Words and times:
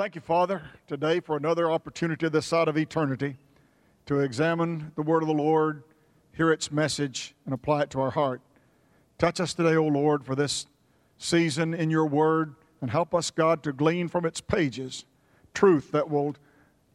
Thank 0.00 0.14
you, 0.14 0.22
Father, 0.22 0.62
today 0.86 1.20
for 1.20 1.36
another 1.36 1.70
opportunity 1.70 2.26
this 2.30 2.46
side 2.46 2.68
of 2.68 2.78
eternity 2.78 3.36
to 4.06 4.20
examine 4.20 4.92
the 4.96 5.02
Word 5.02 5.22
of 5.22 5.28
the 5.28 5.34
Lord, 5.34 5.82
hear 6.32 6.50
its 6.50 6.72
message, 6.72 7.34
and 7.44 7.52
apply 7.52 7.82
it 7.82 7.90
to 7.90 8.00
our 8.00 8.12
heart. 8.12 8.40
Touch 9.18 9.40
us 9.40 9.52
today, 9.52 9.76
O 9.76 9.84
Lord, 9.84 10.24
for 10.24 10.34
this 10.34 10.64
season 11.18 11.74
in 11.74 11.90
your 11.90 12.06
Word, 12.06 12.54
and 12.80 12.90
help 12.90 13.14
us, 13.14 13.30
God, 13.30 13.62
to 13.64 13.74
glean 13.74 14.08
from 14.08 14.24
its 14.24 14.40
pages 14.40 15.04
truth 15.52 15.92
that 15.92 16.08
will 16.08 16.34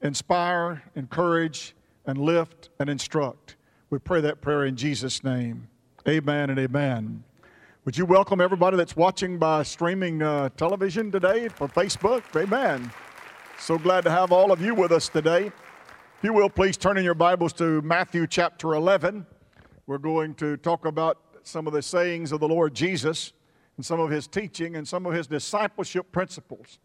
inspire, 0.02 0.82
encourage, 0.96 1.76
and 2.08 2.18
lift 2.18 2.70
and 2.80 2.90
instruct. 2.90 3.56
We 3.92 4.00
pray 4.00 4.22
that 4.22 4.42
prayer 4.42 4.66
in 4.66 4.78
Jesus' 4.78 5.24
name. 5.24 5.68
Amen 6.08 6.50
and 6.50 6.58
amen. 6.58 7.24
Would 7.86 7.96
you 7.96 8.06
welcome 8.08 8.42
everybody 8.42 8.78
that's 8.78 8.96
watching 8.96 9.38
by 9.38 9.62
streaming 9.62 10.20
uh, 10.24 10.50
television 10.58 11.12
today 11.12 11.50
for 11.50 11.68
Facebook? 11.68 12.24
Amen. 12.36 12.92
So 13.60 13.78
glad 13.78 14.04
to 14.06 14.10
have 14.10 14.32
all 14.32 14.52
of 14.52 14.60
you 14.60 14.74
with 14.74 14.92
us 14.92 15.08
today. 15.08 15.52
If 16.18 16.24
you 16.24 16.34
will, 16.34 16.50
please 16.50 16.78
turn 16.78 16.98
in 16.98 17.06
your 17.06 17.14
Bibles 17.14 17.54
to 17.54 17.84
Matthew 17.84 18.26
chapter 18.26 18.74
11. 18.74 19.24
We're 19.86 20.00
going 20.00 20.34
to 20.34 20.58
talk 20.58 20.88
about 20.88 21.20
some 21.44 21.68
of 21.68 21.74
the 21.74 21.82
sayings 21.84 22.32
of 22.32 22.40
the 22.40 22.48
Lord 22.48 22.74
Jesus 22.74 23.34
and 23.78 23.86
some 23.86 24.00
of 24.00 24.10
his 24.10 24.26
teaching 24.26 24.78
and 24.78 24.88
some 24.88 25.06
of 25.06 25.14
his 25.14 25.28
discipleship 25.28 26.12
principles. 26.12 26.80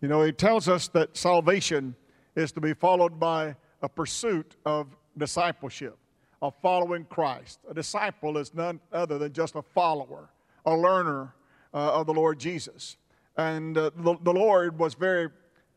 You 0.00 0.06
know, 0.06 0.22
he 0.22 0.30
tells 0.30 0.68
us 0.68 0.86
that 0.90 1.16
salvation 1.16 1.96
is 2.36 2.52
to 2.52 2.60
be 2.60 2.74
followed 2.74 3.18
by 3.18 3.56
a 3.82 3.88
pursuit 3.88 4.54
of 4.64 4.86
discipleship 5.16 5.98
of 6.40 6.54
following 6.62 7.04
Christ. 7.04 7.60
A 7.68 7.74
disciple 7.74 8.38
is 8.38 8.54
none 8.54 8.80
other 8.92 9.18
than 9.18 9.32
just 9.32 9.54
a 9.56 9.62
follower, 9.62 10.30
a 10.64 10.76
learner 10.76 11.34
uh, 11.74 11.94
of 11.94 12.06
the 12.06 12.14
Lord 12.14 12.38
Jesus. 12.38 12.96
And 13.36 13.76
uh, 13.76 13.90
the, 13.96 14.16
the 14.22 14.32
Lord 14.32 14.78
was 14.78 14.94
very 14.94 15.28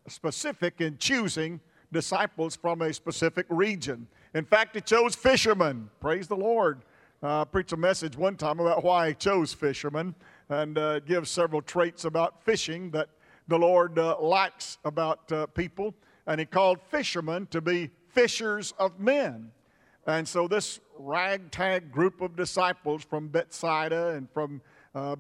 specific 0.07 0.81
in 0.81 0.97
choosing 0.97 1.59
disciples 1.91 2.55
from 2.55 2.81
a 2.81 2.93
specific 2.93 3.45
region. 3.49 4.07
In 4.33 4.45
fact, 4.45 4.75
He 4.75 4.81
chose 4.81 5.15
fishermen. 5.15 5.89
Praise 5.99 6.27
the 6.27 6.35
Lord. 6.35 6.83
Uh, 7.23 7.41
I 7.41 7.43
preached 7.43 7.73
a 7.73 7.77
message 7.77 8.17
one 8.17 8.35
time 8.35 8.59
about 8.59 8.83
why 8.83 9.09
He 9.09 9.13
chose 9.13 9.53
fishermen 9.53 10.15
and 10.49 10.77
uh, 10.77 10.99
gives 11.01 11.29
several 11.29 11.61
traits 11.61 12.05
about 12.05 12.43
fishing 12.43 12.91
that 12.91 13.09
the 13.47 13.57
Lord 13.57 13.99
uh, 13.99 14.19
likes 14.19 14.77
about 14.85 15.31
uh, 15.31 15.47
people. 15.47 15.93
And 16.27 16.39
He 16.39 16.45
called 16.45 16.79
fishermen 16.89 17.47
to 17.47 17.61
be 17.61 17.89
fishers 18.09 18.73
of 18.79 18.99
men. 18.99 19.51
And 20.07 20.27
so 20.27 20.47
this 20.47 20.79
ragtag 20.97 21.91
group 21.91 22.21
of 22.21 22.35
disciples 22.35 23.03
from 23.03 23.27
Bethsaida 23.27 24.09
and 24.09 24.29
from 24.31 24.61
uh, 24.95 25.15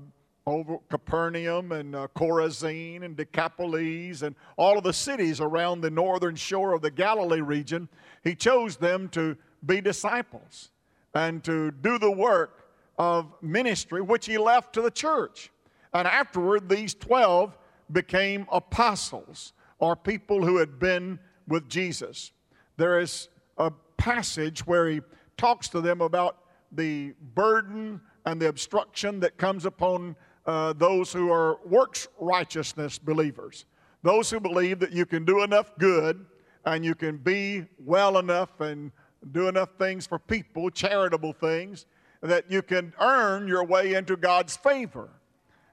over 0.47 0.79
Capernaum 0.89 1.71
and 1.71 1.95
uh, 1.95 2.07
Chorazin 2.15 3.03
and 3.03 3.15
Decapolis 3.15 4.23
and 4.23 4.35
all 4.57 4.77
of 4.77 4.83
the 4.83 4.93
cities 4.93 5.39
around 5.39 5.81
the 5.81 5.89
northern 5.89 6.35
shore 6.35 6.73
of 6.73 6.81
the 6.81 6.89
Galilee 6.89 7.41
region, 7.41 7.87
he 8.23 8.35
chose 8.35 8.75
them 8.75 9.07
to 9.09 9.37
be 9.65 9.81
disciples 9.81 10.71
and 11.13 11.43
to 11.43 11.71
do 11.71 11.99
the 11.99 12.11
work 12.11 12.69
of 12.97 13.33
ministry, 13.41 14.01
which 14.01 14.25
he 14.25 14.37
left 14.37 14.73
to 14.73 14.81
the 14.81 14.91
church. 14.91 15.51
And 15.93 16.07
afterward, 16.07 16.69
these 16.69 16.93
12 16.95 17.57
became 17.91 18.47
apostles 18.51 19.53
or 19.79 19.95
people 19.95 20.43
who 20.43 20.57
had 20.57 20.79
been 20.79 21.19
with 21.47 21.67
Jesus. 21.69 22.31
There 22.77 22.99
is 22.99 23.29
a 23.57 23.71
passage 24.01 24.65
where 24.65 24.89
he 24.89 24.99
talks 25.37 25.67
to 25.67 25.79
them 25.79 26.01
about 26.01 26.37
the 26.71 27.13
burden 27.35 28.01
and 28.25 28.41
the 28.41 28.47
obstruction 28.47 29.19
that 29.19 29.37
comes 29.37 29.63
upon 29.63 30.15
uh, 30.47 30.73
those 30.73 31.13
who 31.13 31.31
are 31.31 31.59
works 31.67 32.07
righteousness 32.19 32.97
believers. 32.97 33.65
Those 34.01 34.31
who 34.31 34.39
believe 34.39 34.79
that 34.79 34.91
you 34.91 35.05
can 35.05 35.23
do 35.23 35.43
enough 35.43 35.77
good 35.77 36.25
and 36.65 36.83
you 36.83 36.95
can 36.95 37.17
be 37.17 37.65
well 37.77 38.17
enough 38.17 38.59
and 38.59 38.91
do 39.31 39.47
enough 39.47 39.69
things 39.77 40.07
for 40.07 40.17
people, 40.17 40.71
charitable 40.71 41.33
things, 41.33 41.85
that 42.23 42.49
you 42.49 42.63
can 42.63 42.93
earn 42.99 43.47
your 43.47 43.63
way 43.63 43.93
into 43.93 44.17
God's 44.17 44.57
favor. 44.57 45.09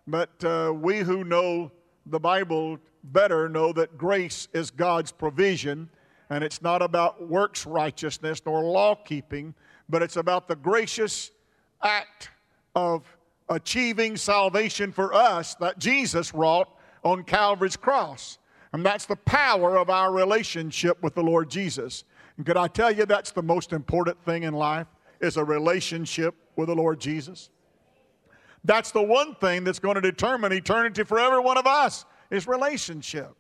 But 0.07 0.45
uh, 0.45 0.75
we 0.75 0.99
who 0.99 1.25
know 1.25 1.73
the 2.05 2.21
Bible 2.21 2.79
better 3.05 3.49
know 3.49 3.73
that 3.73 3.97
grace 3.97 4.49
is 4.53 4.71
God's 4.71 5.13
provision 5.13 5.89
and 6.31 6.45
it's 6.45 6.63
not 6.63 6.83
about 6.83 7.29
works 7.29 7.67
righteousness 7.67 8.43
nor 8.45 8.63
law 8.63 8.95
keeping, 8.95 9.55
but 9.89 10.03
it's 10.03 10.17
about 10.17 10.49
the 10.49 10.57
gracious 10.57 11.31
act 11.83 12.31
of 12.75 13.05
achieving 13.49 14.17
salvation 14.17 14.93
for 14.93 15.15
us 15.15 15.55
that 15.57 15.79
Jesus 15.79 16.35
wrought 16.35 16.69
on 17.05 17.23
Calvary's 17.23 17.77
cross. 17.77 18.39
And 18.73 18.85
that's 18.85 19.07
the 19.07 19.17
power 19.17 19.79
of 19.79 19.89
our 19.89 20.13
relationship 20.13 21.03
with 21.03 21.15
the 21.15 21.23
Lord 21.23 21.51
Jesus. 21.51 22.05
And 22.37 22.45
could 22.45 22.57
I 22.57 22.69
tell 22.69 22.91
you 22.91 23.07
that's 23.07 23.31
the 23.31 23.43
most 23.43 23.73
important 23.73 24.23
thing 24.25 24.43
in 24.43 24.53
life 24.53 24.87
is 25.21 25.37
a 25.37 25.45
relationship 25.45 26.35
with 26.57 26.69
the 26.69 26.75
Lord 26.75 27.01
Jesus? 27.01 27.51
That's 28.65 28.91
the 28.91 29.03
one 29.03 29.35
thing 29.37 29.65
that's 29.65 29.79
going 29.79 29.95
to 29.95 30.01
determine 30.01 30.53
eternity 30.53 31.05
for 31.05 31.19
every 31.19 31.41
one 31.41 31.57
of 31.57 31.67
us 31.67 32.05
is 32.31 32.47
relationship. 32.47 33.35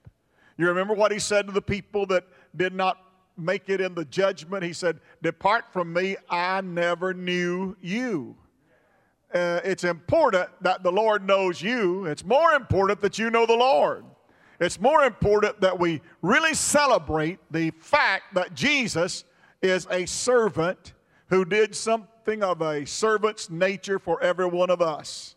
You 0.56 0.66
remember 0.66 0.94
what 0.94 1.12
he 1.12 1.18
said 1.18 1.46
to 1.46 1.52
the 1.52 1.62
people 1.62 2.06
that 2.06 2.24
did 2.58 2.74
not 2.74 2.98
make 3.38 3.68
it 3.68 3.80
in 3.80 3.94
the 3.94 4.04
judgment. 4.04 4.62
He 4.62 4.72
said, 4.72 5.00
Depart 5.22 5.72
from 5.72 5.92
me, 5.92 6.16
I 6.28 6.60
never 6.60 7.14
knew 7.14 7.76
you. 7.80 8.36
Uh, 9.32 9.60
it's 9.64 9.84
important 9.84 10.48
that 10.62 10.82
the 10.82 10.92
Lord 10.92 11.26
knows 11.26 11.62
you. 11.62 12.06
It's 12.06 12.24
more 12.24 12.52
important 12.52 13.00
that 13.02 13.18
you 13.18 13.30
know 13.30 13.46
the 13.46 13.56
Lord. 13.56 14.04
It's 14.60 14.80
more 14.80 15.04
important 15.04 15.60
that 15.60 15.78
we 15.78 16.00
really 16.22 16.54
celebrate 16.54 17.38
the 17.50 17.70
fact 17.78 18.34
that 18.34 18.54
Jesus 18.54 19.24
is 19.62 19.86
a 19.90 20.06
servant 20.06 20.94
who 21.28 21.44
did 21.44 21.74
something 21.74 22.42
of 22.42 22.62
a 22.62 22.84
servant's 22.84 23.50
nature 23.50 23.98
for 23.98 24.20
every 24.22 24.46
one 24.46 24.70
of 24.70 24.82
us. 24.82 25.36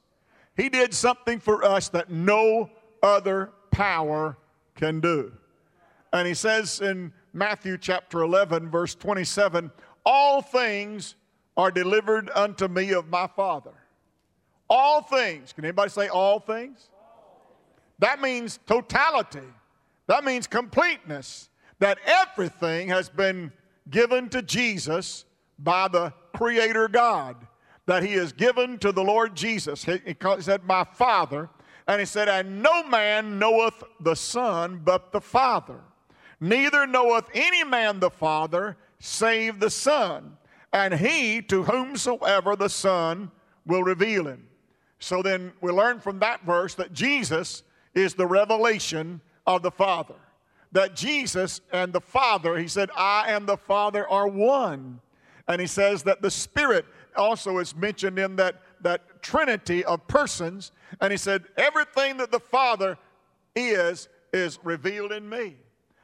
He 0.56 0.70
did 0.70 0.94
something 0.94 1.40
for 1.40 1.64
us 1.64 1.90
that 1.90 2.10
no 2.10 2.70
other 3.04 3.52
power 3.72 4.38
can 4.76 5.00
do. 5.00 5.34
And 6.14 6.28
he 6.28 6.34
says 6.34 6.82
in 6.82 7.14
Matthew 7.34 7.78
chapter 7.78 8.22
11, 8.22 8.70
verse 8.70 8.96
27, 8.96 9.72
All 10.06 10.42
things 10.42 11.16
are 11.56 11.72
delivered 11.72 12.30
unto 12.36 12.68
me 12.68 12.92
of 12.92 13.08
my 13.08 13.28
Father. 13.28 13.72
All 14.70 15.02
things. 15.02 15.54
Can 15.54 15.66
anybody 15.66 15.90
say 15.90 16.08
all 16.08 16.40
things? 16.40 16.90
That 18.00 18.22
means 18.22 18.60
totality. 18.66 19.40
That 20.08 20.24
means 20.24 20.48
completeness. 20.48 21.50
That 21.80 21.98
everything 22.06 22.90
has 22.90 23.10
been 23.10 23.52
given 23.90 24.30
to 24.30 24.42
Jesus 24.42 25.26
by 25.60 25.88
the 25.88 26.14
Creator 26.36 26.90
God. 26.90 27.36
That 27.86 28.04
He 28.04 28.14
has 28.14 28.32
given 28.34 28.78
to 28.80 28.92
the 28.92 29.04
Lord 29.04 29.36
Jesus. 29.36 29.84
He, 29.84 30.00
he 30.06 30.16
said, 30.40 30.64
My 30.64 30.84
Father. 30.84 31.50
And 31.88 32.00
He 32.00 32.06
said, 32.06 32.28
And 32.28 32.62
no 32.62 32.84
man 32.84 33.40
knoweth 33.40 33.84
the 34.00 34.16
Son 34.16 34.82
but 34.84 35.12
the 35.12 35.22
Father 35.22 35.80
Neither 36.42 36.88
knoweth 36.88 37.26
any 37.36 37.64
man 37.64 38.00
the 38.00 38.10
Father 38.10 38.76
save 39.00 39.60
the 39.60 39.70
Son, 39.70 40.38
and 40.74 40.96
he 40.96 41.42
to 41.44 41.64
whomsoever 41.64 42.56
the 42.56 42.68
Son 42.68 43.32
will 43.66 43.84
reveal 43.84 44.28
him. 44.28 44.48
So 44.98 45.22
then 45.22 45.54
we 45.62 45.72
learn 45.72 46.00
from 46.00 46.20
that 46.20 46.44
verse 46.44 46.74
that 46.76 46.94
Jesus 46.94 47.62
is 47.94 48.16
the 48.16 48.26
revelation 48.26 49.22
of 49.46 49.62
the 49.62 49.72
Father. 49.72 50.16
That 50.72 50.96
Jesus 50.96 51.62
and 51.72 51.94
the 51.94 52.02
Father, 52.02 52.58
he 52.58 52.68
said, 52.68 52.90
I 52.96 53.26
and 53.28 53.46
the 53.48 53.58
Father 53.58 54.08
are 54.08 54.28
one. 54.28 55.00
And 55.48 55.62
he 55.62 55.68
says 55.68 56.02
that 56.04 56.22
the 56.22 56.32
Spirit 56.32 56.86
also 57.16 57.58
is 57.60 57.76
mentioned 57.76 58.18
in 58.18 58.36
that, 58.38 58.62
that 58.82 59.22
trinity 59.22 59.84
of 59.86 60.08
persons. 60.08 60.72
And 61.02 61.12
he 61.12 61.18
said, 61.18 61.44
everything 61.58 62.18
that 62.18 62.32
the 62.32 62.40
Father 62.40 62.98
is, 63.56 64.08
is 64.34 64.60
revealed 64.64 65.12
in 65.12 65.28
me. 65.28 65.58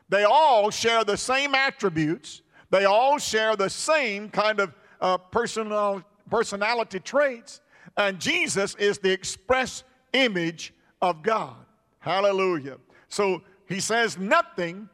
They 0.09 0.24
all 0.24 0.69
share 0.69 1.04
the 1.04 1.18
same 1.18 1.56
attributes. 1.56 2.42
They 2.69 2.86
all 2.86 3.18
share 3.18 3.56
the 3.56 3.69
same 3.69 4.30
kind 4.30 4.59
of 4.59 4.74
uh, 5.01 5.18
personal, 5.18 6.04
personality 6.30 7.00
traits. 7.00 7.62
And 7.98 8.19
Jesus 8.19 8.75
is 8.75 9.00
the 9.00 9.12
express 9.12 9.83
image 10.13 10.74
of 11.01 11.24
God. 11.24 11.56
Hallelujah. 12.00 12.77
So 13.09 13.42
he 13.68 13.80
says, 13.80 14.18
nothing 14.18 14.89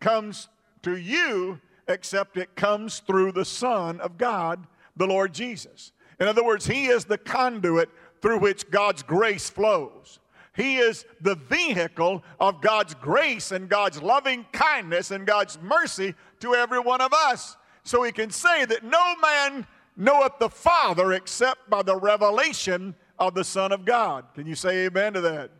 comes 0.00 0.48
to 0.82 0.96
you 0.96 1.60
except 1.86 2.36
it 2.36 2.54
comes 2.54 3.00
through 3.00 3.32
the 3.32 3.44
Son 3.44 4.00
of 4.00 4.18
God, 4.18 4.66
the 4.96 5.06
Lord 5.06 5.32
Jesus. 5.32 5.92
In 6.20 6.28
other 6.28 6.44
words, 6.44 6.66
he 6.66 6.86
is 6.86 7.04
the 7.04 7.18
conduit 7.18 7.88
through 8.20 8.40
which 8.40 8.70
God's 8.70 9.02
grace 9.02 9.48
flows. 9.48 10.18
He 10.58 10.78
is 10.78 11.06
the 11.20 11.36
vehicle 11.36 12.24
of 12.40 12.60
God's 12.60 12.92
grace 12.94 13.52
and 13.52 13.68
God's 13.68 14.02
loving 14.02 14.44
kindness 14.50 15.12
and 15.12 15.24
God's 15.24 15.56
mercy 15.62 16.16
to 16.40 16.56
every 16.56 16.80
one 16.80 17.00
of 17.00 17.12
us. 17.12 17.56
So 17.84 18.02
he 18.02 18.10
can 18.10 18.30
say 18.30 18.64
that 18.64 18.82
no 18.82 19.14
man 19.22 19.68
knoweth 19.96 20.32
the 20.40 20.48
Father 20.48 21.12
except 21.12 21.70
by 21.70 21.82
the 21.82 21.94
revelation 21.94 22.96
of 23.20 23.34
the 23.34 23.44
Son 23.44 23.70
of 23.70 23.84
God. 23.84 24.24
Can 24.34 24.48
you 24.48 24.56
say 24.56 24.86
amen 24.86 25.12
to 25.12 25.20
that? 25.20 25.52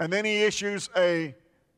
And 0.00 0.12
then 0.12 0.24
he 0.24 0.42
issues 0.42 0.90
a 0.96 1.32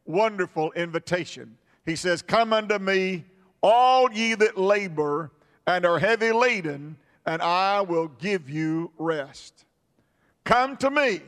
wonderful 0.06 0.72
invitation. 0.72 1.58
He 1.84 1.96
says, 1.96 2.22
Come 2.22 2.54
unto 2.54 2.78
me, 2.78 3.26
all 3.62 4.10
ye 4.10 4.34
that 4.36 4.56
labor 4.56 5.32
and 5.66 5.84
are 5.84 5.98
heavy 5.98 6.32
laden, 6.32 6.96
and 7.26 7.42
I 7.42 7.82
will 7.82 8.08
give 8.08 8.48
you 8.48 8.90
rest. 8.96 9.66
Come 10.44 10.78
to 10.78 10.88
me. 10.88 11.20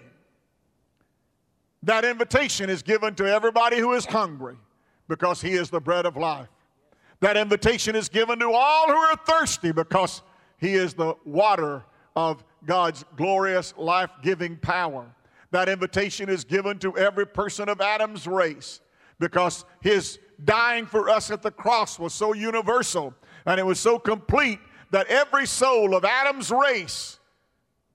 That 1.83 2.05
invitation 2.05 2.69
is 2.69 2.83
given 2.83 3.15
to 3.17 3.27
everybody 3.27 3.79
who 3.79 3.93
is 3.93 4.05
hungry 4.05 4.57
because 5.09 5.41
he 5.41 5.53
is 5.53 5.71
the 5.71 5.81
bread 5.81 6.07
of 6.07 6.17
life. 6.17 6.49
That 7.21 7.37
invitation 7.37 7.97
is 7.97 8.09
given 8.09 8.39
to 8.41 8.53
all 8.53 8.87
who 8.87 8.97
are 8.97 9.17
thirsty 9.27 9.73
because 9.73 10.23
he 10.59 10.75
is 10.75 10.95
the 10.95 11.15
water 11.25 11.85
of 12.17 12.45
God's 12.67 13.05
glorious 13.17 13.75
life 13.77 14.11
giving 14.23 14.57
power. 14.57 15.07
That 15.51 15.69
invitation 15.69 16.29
is 16.29 16.45
given 16.45 16.79
to 16.81 16.97
every 16.97 17.27
person 17.27 17.69
of 17.69 17.81
Adam's 17.81 18.27
race 18.27 18.81
because 19.19 19.65
his 19.81 20.19
dying 20.45 20.87
for 20.87 21.11
us 21.11 21.31
at 21.31 21.43
the 21.43 21.51
cross 21.51 21.99
was 21.99 22.15
so 22.15 22.35
universal 22.35 23.15
and 23.47 23.59
it 23.59 23.65
was 23.65 23.81
so 23.81 23.99
complete 23.99 24.59
that 24.91 25.07
every 25.09 25.47
soul 25.47 25.95
of 25.95 26.05
Adam's 26.05 26.51
race 26.51 27.20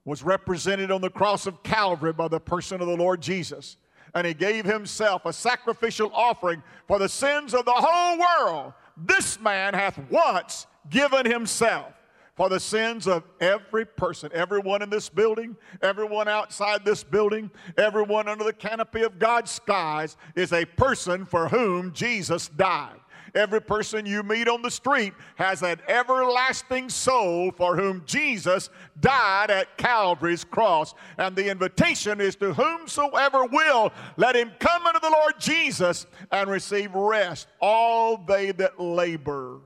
was 0.06 0.24
represented 0.24 0.92
on 0.92 1.02
the 1.02 1.10
cross 1.10 1.48
of 1.48 1.64
Calvary 1.64 2.14
by 2.14 2.28
the 2.28 2.40
person 2.40 2.80
of 2.80 2.88
the 2.88 2.96
Lord 2.96 3.22
Jesus. 3.22 3.78
And 4.14 4.26
he 4.26 4.34
gave 4.34 4.64
himself 4.64 5.26
a 5.26 5.34
sacrificial 5.34 6.12
offering 6.14 6.64
for 6.88 7.00
the 7.00 7.10
sins 7.10 7.54
of 7.54 7.66
the 7.66 7.74
whole 7.74 8.20
world. 8.20 8.74
This 8.96 9.40
man 9.42 9.74
hath 9.74 10.00
once 10.10 10.68
given 10.90 11.26
himself 11.26 11.92
for 12.36 12.50
the 12.50 12.60
sins 12.60 13.08
of 13.08 13.24
every 13.40 13.86
person, 13.86 14.30
everyone 14.34 14.82
in 14.82 14.90
this 14.90 15.10
building, 15.10 15.56
everyone 15.82 16.28
outside 16.28 16.84
this 16.86 17.04
building, 17.04 17.50
everyone 17.78 18.28
under 18.28 18.44
the 18.44 18.54
canopy 18.54 19.02
of 19.04 19.20
God's 19.20 19.52
skies 19.52 20.18
is 20.36 20.52
a 20.54 20.66
person 20.66 21.26
for 21.26 21.48
whom 21.48 21.94
Jesus 21.94 22.50
died. 22.50 23.00
Every 23.36 23.62
person 23.62 24.06
you 24.06 24.24
meet 24.24 24.48
on 24.48 24.62
the 24.62 24.72
street 24.72 25.14
has 25.36 25.62
an 25.62 25.82
everlasting 25.90 26.88
soul 26.88 27.52
for 27.52 27.76
whom 27.76 28.02
Jesus 28.06 28.70
died 29.02 29.52
at 29.52 29.78
Calvary's 29.78 30.46
cross. 30.46 30.96
And 31.18 31.36
the 31.36 31.50
invitation 31.50 32.22
is 32.22 32.38
to 32.38 32.54
whomsoever 32.54 33.46
will, 33.46 33.92
let 34.16 34.38
him 34.38 34.52
come 34.60 34.88
unto 34.88 35.02
the 35.02 35.10
Lord 35.10 35.34
Jesus 35.38 36.06
and 36.32 36.50
receive 36.50 36.96
rest. 36.96 37.50
All 37.60 38.18
they 38.18 38.54
that 38.54 38.80
labor, 38.80 39.60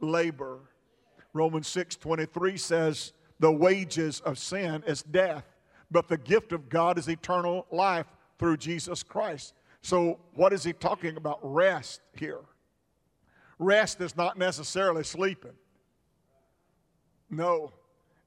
labor. 0.00 0.60
Romans 1.32 1.66
6 1.66 1.96
23 1.96 2.56
says, 2.56 3.12
The 3.40 3.50
wages 3.50 4.20
of 4.20 4.38
sin 4.38 4.84
is 4.86 5.02
death, 5.02 5.44
but 5.90 6.06
the 6.06 6.18
gift 6.18 6.52
of 6.52 6.68
God 6.68 6.96
is 6.96 7.08
eternal 7.08 7.66
life 7.72 8.06
through 8.38 8.58
Jesus 8.58 9.02
Christ. 9.02 9.54
So, 9.82 10.20
what 10.34 10.52
is 10.52 10.62
he 10.62 10.72
talking 10.72 11.16
about? 11.16 11.40
Rest 11.42 12.00
here. 12.16 12.40
Rest 13.58 14.00
is 14.00 14.16
not 14.16 14.38
necessarily 14.38 15.04
sleeping. 15.04 15.52
No. 17.30 17.72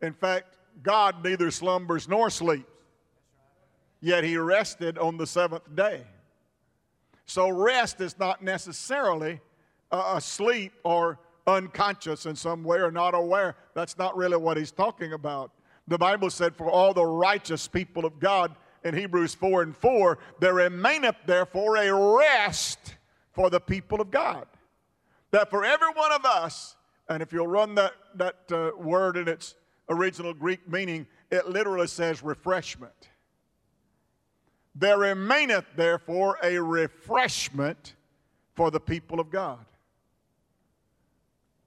In 0.01 0.13
fact, 0.13 0.57
God 0.83 1.23
neither 1.23 1.51
slumbers 1.51 2.07
nor 2.07 2.29
sleeps. 2.29 2.71
Yet 3.99 4.23
he 4.23 4.37
rested 4.37 4.97
on 4.97 5.17
the 5.17 5.25
seventh 5.25 5.75
day. 5.75 6.03
So 7.25 7.49
rest 7.49 7.99
is 7.99 8.17
not 8.19 8.43
necessarily 8.43 9.41
uh, 9.91 10.13
asleep 10.15 10.71
or 10.83 11.19
unconscious 11.47 12.25
in 12.25 12.35
some 12.35 12.63
way 12.63 12.77
or 12.77 12.91
not 12.91 13.15
aware. 13.15 13.55
That's 13.73 13.97
not 13.97 14.15
really 14.15 14.37
what 14.37 14.55
he's 14.55 14.71
talking 14.71 15.13
about. 15.13 15.51
The 15.87 15.97
Bible 15.97 16.29
said, 16.29 16.55
For 16.55 16.69
all 16.69 16.93
the 16.93 17.05
righteous 17.05 17.67
people 17.67 18.05
of 18.05 18.19
God 18.19 18.55
in 18.83 18.93
Hebrews 18.93 19.33
4 19.33 19.63
and 19.63 19.75
4, 19.75 20.19
there 20.39 20.53
remaineth 20.53 21.15
therefore 21.25 21.77
a 21.77 22.17
rest 22.17 22.95
for 23.33 23.49
the 23.49 23.59
people 23.59 23.99
of 23.99 24.11
God 24.11 24.45
that 25.31 25.49
for 25.49 25.65
every 25.65 25.89
one 25.89 26.11
of 26.11 26.25
us, 26.25 26.75
and 27.09 27.21
if 27.21 27.31
you'll 27.31 27.47
run 27.47 27.75
that, 27.75 27.93
that 28.15 28.51
uh, 28.51 28.71
word 28.77 29.17
in 29.17 29.27
its 29.27 29.55
original 29.89 30.33
Greek 30.33 30.69
meaning, 30.69 31.07
it 31.31 31.47
literally 31.49 31.87
says 31.87 32.23
refreshment. 32.23 33.09
There 34.75 34.97
remaineth, 34.97 35.65
therefore, 35.75 36.37
a 36.43 36.57
refreshment 36.59 37.95
for 38.55 38.69
the 38.69 38.79
people 38.79 39.19
of 39.19 39.31
God. 39.31 39.65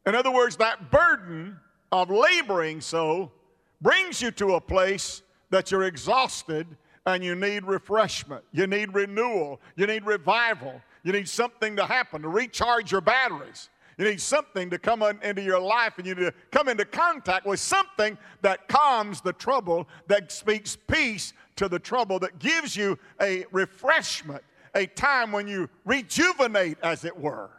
In 0.07 0.15
other 0.15 0.31
words, 0.31 0.57
that 0.57 0.91
burden 0.91 1.59
of 1.93 2.11
laboring 2.11 2.81
so 2.81 3.33
brings 3.81 4.23
you 4.23 4.31
to 4.33 4.55
a 4.55 4.61
place 4.61 5.23
that 5.51 5.71
you're 5.71 5.85
exhausted 5.85 6.67
and 7.07 7.25
you 7.25 7.35
need 7.35 7.65
refreshment. 7.65 8.45
You 8.53 8.67
need 8.67 8.95
renewal. 8.95 9.61
You 9.77 9.87
need 9.87 10.05
revival. 10.05 10.81
You 11.03 11.13
need 11.13 11.29
something 11.29 11.77
to 11.77 11.85
happen 11.85 12.23
to 12.23 12.29
recharge 12.29 12.93
your 12.93 13.01
batteries. 13.01 13.71
You 13.97 14.07
need 14.07 14.21
something 14.21 14.71
to 14.71 14.79
come 14.79 15.03
into 15.03 15.43
your 15.43 15.61
life, 15.61 15.95
and 15.99 16.07
you 16.07 16.15
need 16.15 16.23
to 16.23 16.35
come 16.51 16.69
into 16.69 16.87
contact 16.87 17.45
with 17.45 17.61
something 17.61 18.17
that 18.41 18.67
calms 18.69 19.21
the 19.21 19.35
trouble, 19.35 19.89
that 20.07 20.33
speaks 20.33 20.75
peace 20.75 21.35
to 21.57 21.69
the 21.69 21.79
trouble, 21.79 22.19
that 22.21 22.39
gives 22.39 22.75
you 22.75 22.99
a 23.21 23.45
refreshment, 23.53 24.43
a 24.75 24.87
time 24.87 25.33
when 25.33 25.47
you 25.47 25.69
rejuvenate, 25.85 26.79
as 26.83 27.05
it 27.05 27.15
were. 27.19 27.51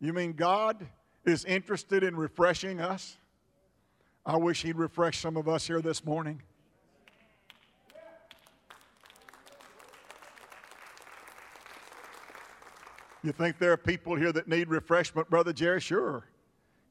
You 0.00 0.12
mean 0.12 0.34
God 0.34 0.86
is 1.24 1.44
interested 1.46 2.02
in 2.02 2.14
refreshing 2.14 2.80
us? 2.80 3.16
I 4.26 4.36
wish 4.36 4.62
He'd 4.62 4.76
refresh 4.76 5.18
some 5.20 5.38
of 5.38 5.48
us 5.48 5.66
here 5.66 5.80
this 5.80 6.04
morning. 6.04 6.42
You 13.22 13.32
think 13.32 13.58
there 13.58 13.72
are 13.72 13.76
people 13.76 14.14
here 14.14 14.32
that 14.32 14.48
need 14.48 14.68
refreshment, 14.68 15.28
Brother 15.28 15.52
Jerry? 15.52 15.80
Sure. 15.80 16.24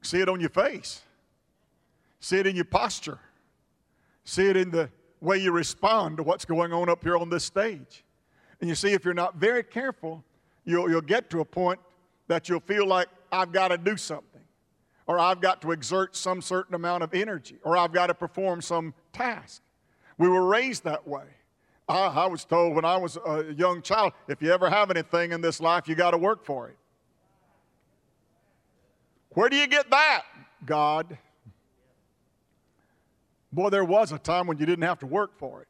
See 0.02 0.20
it 0.20 0.28
on 0.28 0.40
your 0.40 0.50
face, 0.50 1.02
see 2.20 2.38
it 2.38 2.46
in 2.46 2.54
your 2.54 2.64
posture, 2.64 3.18
see 4.24 4.46
it 4.46 4.56
in 4.56 4.70
the 4.70 4.90
way 5.20 5.38
you 5.38 5.50
respond 5.50 6.18
to 6.18 6.22
what's 6.22 6.44
going 6.44 6.72
on 6.72 6.88
up 6.88 7.02
here 7.02 7.16
on 7.16 7.28
this 7.28 7.44
stage. 7.44 8.04
And 8.60 8.68
you 8.68 8.76
see, 8.76 8.92
if 8.92 9.04
you're 9.04 9.14
not 9.14 9.36
very 9.36 9.64
careful, 9.64 10.22
you'll, 10.64 10.88
you'll 10.88 11.00
get 11.00 11.30
to 11.30 11.40
a 11.40 11.44
point 11.44 11.80
that 12.28 12.48
you'll 12.48 12.60
feel 12.60 12.86
like, 12.86 13.08
I've 13.32 13.52
got 13.52 13.68
to 13.68 13.78
do 13.78 13.96
something, 13.96 14.40
or 15.06 15.18
I've 15.18 15.40
got 15.40 15.60
to 15.62 15.72
exert 15.72 16.14
some 16.14 16.40
certain 16.40 16.74
amount 16.74 17.02
of 17.02 17.12
energy, 17.12 17.56
or 17.64 17.76
I've 17.76 17.92
got 17.92 18.06
to 18.06 18.14
perform 18.14 18.62
some 18.62 18.94
task. 19.12 19.62
We 20.16 20.28
were 20.28 20.46
raised 20.46 20.84
that 20.84 21.06
way. 21.06 21.24
I, 21.88 22.06
I 22.06 22.26
was 22.26 22.44
told 22.44 22.74
when 22.74 22.84
I 22.84 22.96
was 22.96 23.16
a 23.16 23.54
young 23.56 23.80
child 23.80 24.12
if 24.28 24.42
you 24.42 24.52
ever 24.52 24.68
have 24.68 24.90
anything 24.90 25.32
in 25.32 25.40
this 25.40 25.60
life, 25.60 25.88
you 25.88 25.94
got 25.94 26.10
to 26.10 26.18
work 26.18 26.44
for 26.44 26.68
it. 26.68 26.76
Where 29.30 29.48
do 29.48 29.56
you 29.56 29.66
get 29.66 29.90
that? 29.90 30.22
God. 30.66 31.16
Boy, 33.52 33.70
there 33.70 33.84
was 33.84 34.12
a 34.12 34.18
time 34.18 34.46
when 34.46 34.58
you 34.58 34.66
didn't 34.66 34.84
have 34.84 34.98
to 34.98 35.06
work 35.06 35.38
for 35.38 35.62
it. 35.62 35.68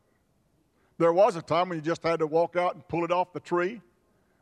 There 0.98 1.12
was 1.12 1.36
a 1.36 1.42
time 1.42 1.68
when 1.68 1.78
you 1.78 1.82
just 1.82 2.02
had 2.02 2.18
to 2.18 2.26
walk 2.26 2.56
out 2.56 2.74
and 2.74 2.86
pull 2.88 3.04
it 3.04 3.12
off 3.12 3.32
the 3.32 3.40
tree 3.40 3.80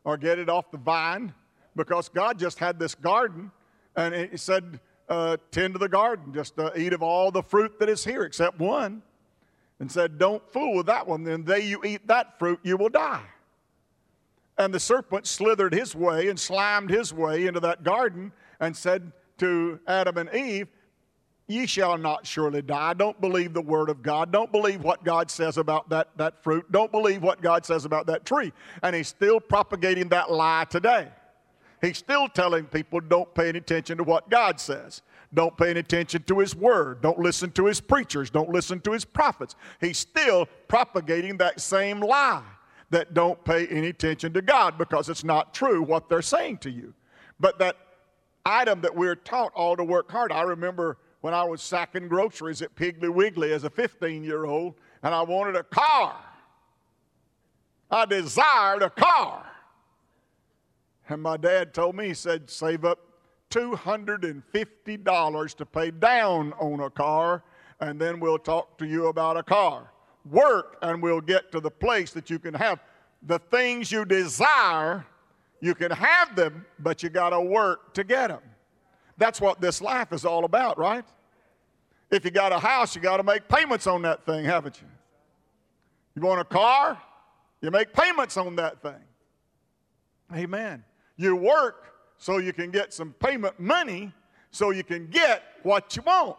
or 0.03 0.17
get 0.17 0.39
it 0.39 0.49
off 0.49 0.71
the 0.71 0.77
vine 0.77 1.33
because 1.75 2.09
God 2.09 2.39
just 2.39 2.57
had 2.57 2.79
this 2.79 2.95
garden 2.95 3.51
and 3.95 4.31
He 4.31 4.37
said, 4.37 4.79
uh, 5.07 5.37
Tend 5.51 5.75
to 5.75 5.79
the 5.79 5.89
garden, 5.89 6.33
just 6.33 6.57
uh, 6.57 6.71
eat 6.75 6.93
of 6.93 7.03
all 7.03 7.29
the 7.29 7.43
fruit 7.43 7.77
that 7.79 7.89
is 7.89 8.03
here 8.03 8.23
except 8.23 8.59
one 8.59 9.03
and 9.79 9.91
said, 9.91 10.17
Don't 10.17 10.47
fool 10.51 10.75
with 10.75 10.85
that 10.87 11.07
one. 11.07 11.23
Then 11.23 11.43
they 11.43 11.61
you 11.61 11.81
eat 11.83 12.07
that 12.07 12.39
fruit, 12.39 12.59
you 12.63 12.77
will 12.77 12.89
die. 12.89 13.23
And 14.57 14.73
the 14.73 14.79
serpent 14.79 15.27
slithered 15.27 15.73
his 15.73 15.95
way 15.95 16.29
and 16.29 16.39
slimed 16.39 16.89
his 16.89 17.13
way 17.13 17.45
into 17.45 17.59
that 17.59 17.83
garden 17.83 18.31
and 18.59 18.75
said 18.75 19.11
to 19.37 19.79
Adam 19.87 20.17
and 20.17 20.33
Eve, 20.33 20.67
Ye 21.49 21.65
shall 21.65 21.97
not 21.97 22.27
surely 22.27 22.61
die. 22.61 22.93
Don't 22.93 23.19
believe 23.21 23.53
the 23.53 23.61
word 23.61 23.89
of 23.89 24.03
God. 24.03 24.33
Don't 24.33 24.51
believe 24.51 24.83
what 24.83 25.05
God 25.05 25.31
says 25.31 25.57
about 25.57 25.87
that, 25.89 26.09
that 26.17 26.43
fruit. 26.43 26.69
Don't 26.71 26.91
believe 26.91 27.23
what 27.23 27.41
God 27.41 27.65
says 27.65 27.85
about 27.85 28.05
that 28.07 28.25
tree. 28.25 28.51
And 28.83 28.93
he's 28.93 29.07
still 29.07 29.39
propagating 29.39 30.09
that 30.09 30.29
lie 30.29 30.65
today. 30.69 31.07
He's 31.79 31.97
still 31.97 32.27
telling 32.27 32.65
people 32.65 32.99
don't 32.99 33.33
pay 33.33 33.47
any 33.47 33.59
attention 33.59 33.97
to 33.97 34.03
what 34.03 34.29
God 34.29 34.59
says. 34.59 35.01
Don't 35.33 35.57
pay 35.57 35.71
any 35.71 35.81
attention 35.81 36.23
to 36.23 36.39
his 36.39 36.55
word. 36.55 37.01
Don't 37.01 37.19
listen 37.19 37.51
to 37.51 37.65
his 37.65 37.81
preachers. 37.81 38.29
Don't 38.29 38.49
listen 38.49 38.79
to 38.81 38.91
his 38.91 39.03
prophets. 39.03 39.55
He's 39.81 39.97
still 39.97 40.47
propagating 40.67 41.37
that 41.37 41.59
same 41.59 41.99
lie 41.99 42.43
that 42.89 43.13
don't 43.13 43.43
pay 43.43 43.67
any 43.67 43.87
attention 43.87 44.33
to 44.33 44.41
God 44.41 44.77
because 44.77 45.09
it's 45.09 45.23
not 45.23 45.53
true 45.53 45.83
what 45.83 46.07
they're 46.07 46.21
saying 46.21 46.59
to 46.59 46.71
you. 46.71 46.93
But 47.39 47.59
that 47.59 47.75
item 48.45 48.79
that 48.81 48.95
we're 48.95 49.15
taught 49.15 49.51
all 49.53 49.75
to 49.75 49.83
work 49.83 50.09
hard. 50.09 50.31
I 50.31 50.43
remember 50.43 50.97
when 51.19 51.33
I 51.33 51.43
was 51.43 51.61
sacking 51.61 52.07
groceries 52.07 52.61
at 52.61 52.73
Piggly 52.75 53.09
Wiggly 53.09 53.51
as 53.51 53.65
a 53.65 53.69
15 53.69 54.23
year 54.23 54.45
old 54.45 54.75
and 55.03 55.13
I 55.13 55.21
wanted 55.21 55.57
a 55.57 55.63
car. 55.63 56.15
I 57.91 58.05
desired 58.05 58.81
a 58.81 58.89
car. 58.89 59.45
And 61.09 61.21
my 61.21 61.37
dad 61.37 61.73
told 61.73 61.95
me, 61.95 62.07
he 62.07 62.13
said, 62.13 62.49
save 62.49 62.83
up 62.83 62.99
$250 63.49 65.55
to 65.55 65.65
pay 65.65 65.91
down 65.91 66.53
on 66.53 66.81
a 66.81 66.89
car, 66.89 67.43
and 67.79 67.99
then 67.99 68.19
we'll 68.19 68.39
talk 68.39 68.77
to 68.77 68.85
you 68.85 69.07
about 69.07 69.37
a 69.37 69.43
car. 69.43 69.91
Work, 70.29 70.77
and 70.81 71.01
we'll 71.01 71.21
get 71.21 71.51
to 71.53 71.59
the 71.59 71.71
place 71.71 72.11
that 72.11 72.29
you 72.29 72.39
can 72.39 72.53
have 72.53 72.79
the 73.23 73.39
things 73.39 73.91
you 73.91 74.05
desire, 74.05 75.05
you 75.59 75.73
can 75.73 75.91
have 75.91 76.35
them, 76.35 76.65
but 76.79 77.01
you 77.01 77.09
got 77.09 77.31
to 77.31 77.41
work 77.41 77.93
to 77.93 78.03
get 78.03 78.27
them. 78.27 78.41
That's 79.17 79.41
what 79.41 79.59
this 79.59 79.81
life 79.81 80.13
is 80.13 80.25
all 80.25 80.45
about, 80.45 80.77
right? 80.77 81.05
If 82.11 82.23
you 82.23 82.31
got 82.31 82.51
a 82.51 82.59
house, 82.59 82.95
you 82.95 83.01
got 83.01 83.17
to 83.17 83.23
make 83.23 83.47
payments 83.47 83.87
on 83.87 84.03
that 84.03 84.25
thing, 84.25 84.45
haven't 84.45 84.79
you? 84.81 84.87
You 86.15 86.21
want 86.21 86.39
a 86.39 86.45
car? 86.45 87.01
You 87.61 87.71
make 87.71 87.93
payments 87.93 88.37
on 88.37 88.55
that 88.57 88.81
thing. 88.81 89.01
Amen. 90.33 90.83
You 91.15 91.35
work 91.35 91.93
so 92.17 92.37
you 92.37 92.53
can 92.53 92.71
get 92.71 92.93
some 92.93 93.13
payment 93.13 93.59
money 93.59 94.11
so 94.51 94.71
you 94.71 94.83
can 94.83 95.07
get 95.07 95.43
what 95.63 95.95
you 95.95 96.01
want. 96.03 96.37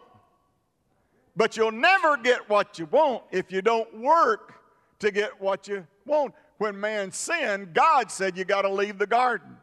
But 1.35 1.55
you'll 1.55 1.71
never 1.71 2.17
get 2.17 2.49
what 2.49 2.77
you 2.77 2.85
want 2.87 3.23
if 3.31 3.51
you 3.51 3.61
don't 3.61 3.97
work 3.99 4.55
to 4.99 5.11
get 5.11 5.39
what 5.39 5.67
you 5.67 5.87
want. 6.05 6.33
When 6.57 6.77
man 6.77 7.11
sinned, 7.11 7.73
God 7.73 8.11
said 8.11 8.37
you 8.37 8.43
got 8.43 8.63
to 8.63 8.69
leave 8.69 8.97
the 8.97 9.07
garden. 9.07 9.55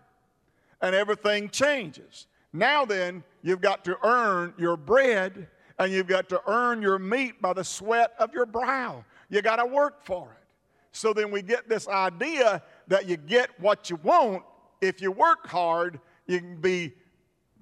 And 0.80 0.94
everything 0.94 1.50
changes. 1.50 2.26
Now 2.52 2.84
then, 2.84 3.22
you've 3.42 3.60
got 3.60 3.84
to 3.84 3.98
earn 4.02 4.54
your 4.56 4.76
bread 4.76 5.48
and 5.78 5.92
you've 5.92 6.06
got 6.06 6.28
to 6.30 6.40
earn 6.46 6.80
your 6.80 6.98
meat 6.98 7.42
by 7.42 7.52
the 7.52 7.64
sweat 7.64 8.12
of 8.18 8.32
your 8.32 8.46
brow. 8.46 9.04
You 9.28 9.42
got 9.42 9.56
to 9.56 9.66
work 9.66 10.04
for 10.04 10.30
it. 10.30 10.44
So 10.92 11.12
then 11.12 11.30
we 11.30 11.42
get 11.42 11.68
this 11.68 11.86
idea 11.88 12.62
that 12.88 13.06
you 13.06 13.18
get 13.18 13.50
what 13.60 13.90
you 13.90 13.96
want 14.02 14.42
if 14.80 15.00
you 15.00 15.10
work 15.10 15.46
hard. 15.46 16.00
You 16.26 16.40
can 16.40 16.60
be 16.60 16.92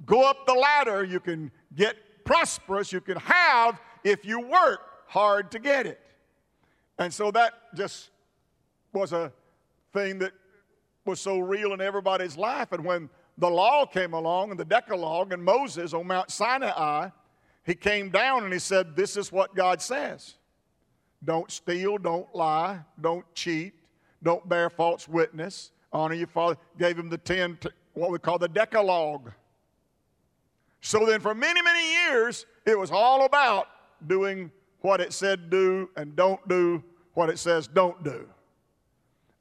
go 0.06 0.28
up 0.28 0.46
the 0.46 0.54
ladder, 0.54 1.04
you 1.04 1.20
can 1.20 1.50
get 1.74 1.96
prosperous, 2.24 2.92
you 2.92 3.00
can 3.00 3.16
have 3.18 3.80
if 4.02 4.24
you 4.24 4.40
work 4.40 4.80
hard 5.06 5.50
to 5.52 5.58
get 5.58 5.86
it. 5.86 6.00
And 6.98 7.12
so 7.12 7.30
that 7.32 7.74
just 7.74 8.10
was 8.92 9.12
a 9.12 9.32
thing 9.92 10.18
that 10.20 10.32
was 11.04 11.20
so 11.20 11.38
real 11.38 11.72
in 11.72 11.80
everybody's 11.80 12.36
life. 12.36 12.72
And 12.72 12.84
when 12.84 13.10
the 13.36 13.50
law 13.50 13.84
came 13.84 14.14
along 14.14 14.50
and 14.50 14.58
the 14.58 14.64
Decalogue 14.64 15.32
and 15.32 15.42
Moses 15.42 15.92
on 15.92 16.06
Mount 16.06 16.30
Sinai, 16.30 17.08
he 17.64 17.74
came 17.74 18.10
down 18.10 18.44
and 18.44 18.52
he 18.52 18.58
said, 18.58 18.94
This 18.94 19.16
is 19.16 19.32
what 19.32 19.54
God 19.54 19.82
says. 19.82 20.34
Don't 21.24 21.50
steal, 21.50 21.98
don't 21.98 22.32
lie, 22.34 22.80
don't 23.00 23.24
cheat, 23.34 23.72
don't 24.22 24.46
bear 24.48 24.68
false 24.68 25.08
witness, 25.08 25.70
honor 25.94 26.14
your 26.14 26.26
father. 26.26 26.58
Gave 26.78 26.98
him 26.98 27.08
the 27.08 27.18
10, 27.18 27.58
what 27.94 28.10
we 28.10 28.18
call 28.18 28.38
the 28.38 28.48
Decalogue. 28.48 29.32
So 30.80 31.06
then, 31.06 31.20
for 31.20 31.34
many, 31.34 31.62
many 31.62 31.92
years, 31.92 32.44
it 32.66 32.78
was 32.78 32.90
all 32.90 33.24
about 33.24 33.68
doing 34.06 34.50
what 34.80 35.00
it 35.00 35.14
said 35.14 35.48
do 35.48 35.88
and 35.96 36.14
don't 36.14 36.46
do 36.46 36.82
what 37.14 37.30
it 37.30 37.38
says 37.38 37.66
don't 37.66 38.04
do. 38.04 38.28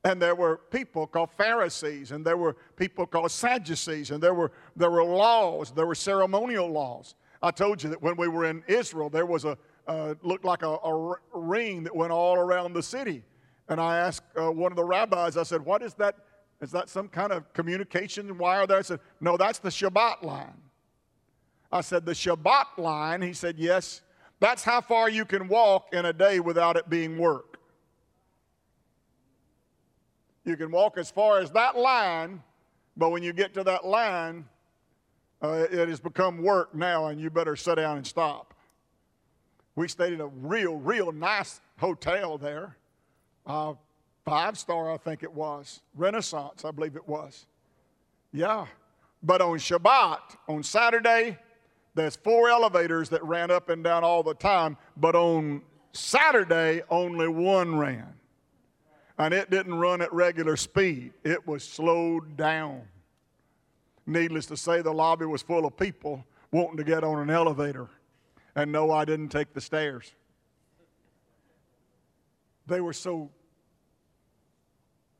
And 0.05 0.21
there 0.21 0.35
were 0.35 0.57
people 0.69 1.07
called 1.07 1.31
Pharisees, 1.31 2.11
and 2.11 2.25
there 2.25 2.37
were 2.37 2.55
people 2.75 3.05
called 3.05 3.31
Sadducees, 3.31 4.11
and 4.11 4.21
there 4.21 4.33
were, 4.33 4.51
there 4.75 4.89
were 4.89 5.03
laws, 5.03 5.71
there 5.71 5.85
were 5.85 5.95
ceremonial 5.95 6.69
laws. 6.69 7.15
I 7.41 7.51
told 7.51 7.83
you 7.83 7.89
that 7.89 8.01
when 8.01 8.15
we 8.15 8.27
were 8.27 8.45
in 8.45 8.63
Israel, 8.67 9.09
there 9.09 9.25
was 9.25 9.45
a, 9.45 9.57
uh, 9.87 10.15
looked 10.21 10.45
like 10.45 10.61
a, 10.61 10.69
a, 10.69 11.15
ring 11.33 11.83
that 11.83 11.95
went 11.95 12.11
all 12.11 12.35
around 12.35 12.73
the 12.73 12.83
city. 12.83 13.23
And 13.67 13.81
I 13.81 13.97
asked 13.97 14.23
uh, 14.37 14.51
one 14.51 14.71
of 14.71 14.77
the 14.77 14.83
rabbis, 14.83 15.35
I 15.35 15.43
said, 15.43 15.63
What 15.63 15.81
is 15.81 15.93
that? 15.95 16.15
Is 16.63 16.71
that 16.71 16.89
some 16.89 17.09
kind 17.09 17.33
of 17.33 17.51
communication 17.51 18.37
wire 18.37 18.65
there? 18.65 18.77
I 18.77 18.83
said, 18.83 19.01
No, 19.19 19.35
that's 19.35 19.59
the 19.59 19.67
Shabbat 19.67 20.23
line. 20.23 20.61
I 21.69 21.81
said, 21.81 22.05
The 22.05 22.13
Shabbat 22.13 22.77
line? 22.77 23.21
He 23.21 23.33
said, 23.33 23.59
Yes. 23.59 24.01
That's 24.39 24.63
how 24.63 24.79
far 24.79 25.09
you 25.09 25.25
can 25.25 25.49
walk 25.49 25.93
in 25.93 26.05
a 26.05 26.13
day 26.13 26.39
without 26.39 26.77
it 26.77 26.89
being 26.89 27.17
work. 27.17 27.59
You 30.45 30.55
can 30.55 30.71
walk 30.71 30.97
as 30.97 31.11
far 31.11 31.39
as 31.39 31.51
that 31.51 31.77
line, 31.77 32.41
but 32.95 33.09
when 33.09 33.23
you 33.23 33.33
get 33.33 33.53
to 33.55 33.63
that 33.65 33.85
line, 33.85 34.45
uh, 35.41 35.65
it 35.69 35.89
has 35.89 35.99
become 35.99 36.41
work 36.41 36.73
now, 36.73 37.07
and 37.07 37.19
you 37.19 37.29
better 37.29 37.55
sit 37.55 37.75
down 37.75 37.97
and 37.97 38.07
stop. 38.07 38.53
We 39.75 39.87
stayed 39.89 40.13
in 40.13 40.21
a 40.21 40.27
real, 40.27 40.75
real 40.77 41.11
nice 41.11 41.59
hotel 41.77 42.37
there. 42.37 42.77
Uh, 43.45 43.73
five 44.25 44.57
star, 44.57 44.91
I 44.91 44.97
think 44.97 45.23
it 45.23 45.33
was. 45.33 45.81
Renaissance, 45.95 46.65
I 46.65 46.71
believe 46.71 46.95
it 46.95 47.07
was. 47.07 47.45
Yeah. 48.31 48.65
But 49.21 49.41
on 49.41 49.57
Shabbat, 49.57 50.19
on 50.47 50.63
Saturday, 50.63 51.37
there's 51.95 52.15
four 52.15 52.49
elevators 52.49 53.09
that 53.09 53.23
ran 53.23 53.51
up 53.51 53.69
and 53.69 53.83
down 53.83 54.03
all 54.03 54.23
the 54.23 54.33
time, 54.33 54.77
but 54.97 55.15
on 55.15 55.61
Saturday, 55.93 56.81
only 56.89 57.27
one 57.27 57.77
ran. 57.77 58.13
And 59.17 59.33
it 59.33 59.51
didn't 59.51 59.75
run 59.75 60.01
at 60.01 60.11
regular 60.11 60.57
speed, 60.57 61.13
it 61.23 61.45
was 61.47 61.63
slowed 61.63 62.35
down. 62.35 62.81
Needless 64.05 64.47
to 64.47 64.57
say, 64.57 64.81
the 64.81 64.91
lobby 64.91 65.25
was 65.25 65.41
full 65.41 65.65
of 65.65 65.77
people 65.77 66.25
wanting 66.51 66.77
to 66.77 66.83
get 66.83 67.03
on 67.03 67.19
an 67.19 67.29
elevator. 67.29 67.87
And 68.55 68.71
no, 68.71 68.91
I 68.91 69.05
didn't 69.05 69.29
take 69.29 69.53
the 69.53 69.61
stairs. 69.61 70.11
They 72.67 72.81
were 72.81 72.93
so 72.93 73.29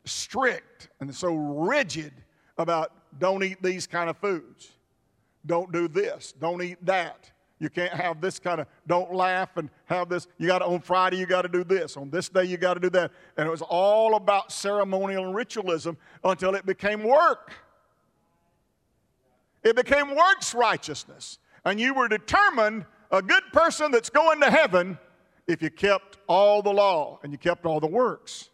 strict 0.06 0.90
and 1.00 1.14
so 1.14 1.34
rigid 1.34 2.14
about 2.58 2.92
don't 3.20 3.44
eat 3.44 3.62
these 3.62 3.88
kind 3.88 4.10
of 4.10 4.18
foods. 4.18 4.72
Don't 5.46 5.72
do 5.72 5.88
this. 5.88 6.34
Don't 6.40 6.62
eat 6.62 6.84
that. 6.86 7.32
You 7.60 7.70
can't 7.70 7.94
have 7.94 8.20
this 8.20 8.40
kind 8.40 8.60
of, 8.60 8.68
don't 8.88 9.14
laugh 9.14 9.56
and 9.56 9.70
have 9.86 10.10
this. 10.10 10.28
You 10.38 10.48
got 10.48 10.60
to, 10.60 10.66
on 10.66 10.82
Friday, 10.82 11.18
you 11.18 11.26
got 11.26 11.44
to 11.44 11.48
do 11.48 11.64
this. 11.64 11.96
On 11.96 12.10
this 12.10 12.28
day, 12.28 12.44
you 12.44 12.58
got 12.58 12.74
to 12.74 12.80
do 12.80 12.90
that. 12.90 13.12
And 13.38 13.48
it 13.48 13.52
was 13.52 13.62
all 13.62 14.16
about 14.16 14.52
ceremonial 14.52 15.26
and 15.26 15.36
ritualism 15.36 15.98
until 16.24 16.56
it 16.56 16.66
became 16.66 17.04
work. 17.04 17.54
It 19.64 19.76
became 19.76 20.14
works 20.16 20.54
righteousness. 20.54 21.40
And 21.64 21.80
you 21.80 21.94
were 21.94 22.10
determined 22.10 22.86
a 23.12 23.22
good 23.22 23.44
person 23.54 23.92
that's 23.92 24.10
going 24.10 24.42
to 24.42 24.52
heaven 24.52 24.98
if 25.48 25.62
you 25.62 25.70
kept 25.70 26.18
all 26.28 26.62
the 26.62 26.74
law 26.74 27.20
and 27.24 27.32
you 27.32 27.38
kept 27.38 27.66
all 27.66 27.80
the 27.80 27.88
works. 27.88 28.50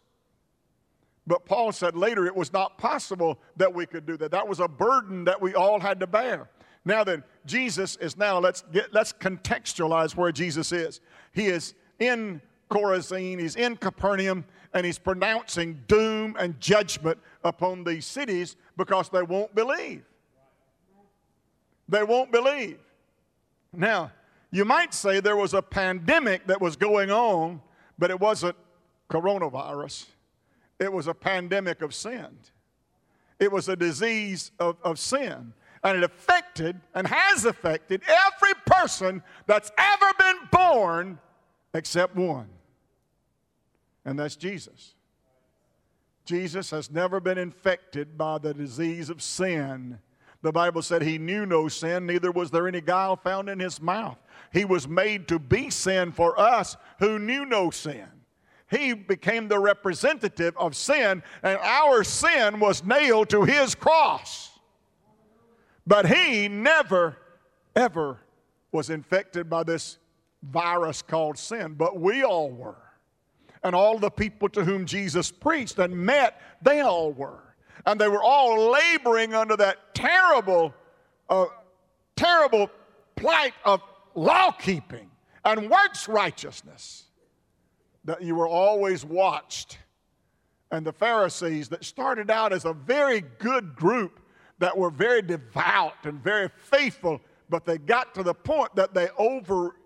But 1.26 1.44
Paul 1.44 1.72
said 1.72 1.96
later 1.96 2.26
it 2.26 2.34
was 2.34 2.52
not 2.52 2.78
possible 2.78 3.38
that 3.56 3.72
we 3.72 3.86
could 3.86 4.06
do 4.06 4.16
that. 4.16 4.30
That 4.30 4.48
was 4.48 4.60
a 4.60 4.68
burden 4.68 5.24
that 5.24 5.40
we 5.40 5.54
all 5.54 5.78
had 5.80 6.00
to 6.00 6.06
bear. 6.06 6.48
Now 6.84 7.04
then, 7.04 7.22
Jesus 7.44 7.96
is 7.96 8.16
now, 8.16 8.38
let's 8.38 8.62
get 8.72 8.92
let's 8.92 9.12
contextualize 9.12 10.16
where 10.16 10.32
Jesus 10.32 10.72
is. 10.72 11.00
He 11.32 11.46
is 11.46 11.74
in 11.98 12.40
Chorazin, 12.70 13.38
he's 13.38 13.56
in 13.56 13.76
Capernaum, 13.76 14.44
and 14.72 14.86
he's 14.86 14.98
pronouncing 14.98 15.82
doom 15.88 16.36
and 16.38 16.58
judgment 16.60 17.18
upon 17.44 17.84
these 17.84 18.06
cities 18.06 18.56
because 18.76 19.08
they 19.08 19.22
won't 19.22 19.54
believe. 19.54 20.04
They 21.88 22.04
won't 22.04 22.30
believe. 22.30 22.78
Now, 23.72 24.12
you 24.50 24.64
might 24.64 24.94
say 24.94 25.20
there 25.20 25.36
was 25.36 25.54
a 25.54 25.62
pandemic 25.62 26.46
that 26.46 26.60
was 26.60 26.76
going 26.76 27.10
on, 27.10 27.60
but 27.98 28.10
it 28.10 28.18
wasn't 28.18 28.56
coronavirus. 29.10 30.06
It 30.80 30.90
was 30.90 31.06
a 31.06 31.14
pandemic 31.14 31.82
of 31.82 31.94
sin. 31.94 32.26
It 33.38 33.52
was 33.52 33.68
a 33.68 33.76
disease 33.76 34.50
of, 34.58 34.76
of 34.82 34.98
sin. 34.98 35.52
And 35.84 35.98
it 35.98 36.04
affected 36.04 36.80
and 36.94 37.06
has 37.06 37.44
affected 37.44 38.02
every 38.08 38.54
person 38.66 39.22
that's 39.46 39.70
ever 39.78 40.12
been 40.18 40.36
born 40.50 41.18
except 41.74 42.16
one. 42.16 42.48
And 44.04 44.18
that's 44.18 44.36
Jesus. 44.36 44.94
Jesus 46.24 46.70
has 46.70 46.90
never 46.90 47.20
been 47.20 47.38
infected 47.38 48.16
by 48.16 48.38
the 48.38 48.54
disease 48.54 49.10
of 49.10 49.22
sin. 49.22 49.98
The 50.42 50.52
Bible 50.52 50.82
said 50.82 51.02
he 51.02 51.18
knew 51.18 51.44
no 51.44 51.68
sin, 51.68 52.06
neither 52.06 52.30
was 52.30 52.50
there 52.50 52.68
any 52.68 52.80
guile 52.80 53.16
found 53.16 53.48
in 53.48 53.58
his 53.58 53.80
mouth. 53.80 54.18
He 54.52 54.64
was 54.64 54.88
made 54.88 55.28
to 55.28 55.38
be 55.38 55.70
sin 55.70 56.12
for 56.12 56.38
us 56.38 56.76
who 56.98 57.18
knew 57.18 57.44
no 57.44 57.70
sin. 57.70 58.08
He 58.70 58.92
became 58.92 59.48
the 59.48 59.58
representative 59.58 60.56
of 60.56 60.76
sin, 60.76 61.22
and 61.42 61.58
our 61.58 62.04
sin 62.04 62.60
was 62.60 62.84
nailed 62.84 63.28
to 63.30 63.42
his 63.42 63.74
cross. 63.74 64.58
But 65.86 66.06
he 66.06 66.48
never, 66.48 67.16
ever 67.74 68.18
was 68.70 68.90
infected 68.90 69.50
by 69.50 69.64
this 69.64 69.98
virus 70.42 71.02
called 71.02 71.36
sin, 71.36 71.74
but 71.74 71.98
we 71.98 72.22
all 72.22 72.50
were. 72.50 72.76
And 73.62 73.74
all 73.74 73.98
the 73.98 74.10
people 74.10 74.48
to 74.50 74.64
whom 74.64 74.86
Jesus 74.86 75.30
preached 75.30 75.78
and 75.78 75.94
met, 75.94 76.40
they 76.62 76.80
all 76.80 77.12
were 77.12 77.50
and 77.86 78.00
they 78.00 78.08
were 78.08 78.22
all 78.22 78.70
laboring 78.70 79.34
under 79.34 79.56
that 79.56 79.94
terrible, 79.94 80.74
uh, 81.28 81.46
terrible 82.16 82.70
plight 83.16 83.54
of 83.64 83.82
law 84.14 84.50
keeping 84.52 85.10
and 85.44 85.70
works 85.70 86.08
righteousness. 86.08 87.04
That 88.04 88.22
you 88.22 88.34
were 88.34 88.48
always 88.48 89.04
watched. 89.04 89.78
And 90.70 90.86
the 90.86 90.92
Pharisees, 90.92 91.68
that 91.70 91.84
started 91.84 92.30
out 92.30 92.52
as 92.52 92.64
a 92.64 92.72
very 92.72 93.22
good 93.38 93.74
group, 93.74 94.20
that 94.58 94.76
were 94.76 94.90
very 94.90 95.22
devout 95.22 96.04
and 96.04 96.22
very 96.22 96.48
faithful, 96.56 97.20
but 97.48 97.64
they 97.64 97.78
got 97.78 98.14
to 98.14 98.22
the 98.22 98.34
point 98.34 98.74
that 98.76 98.94
they 98.94 99.08
over 99.18 99.76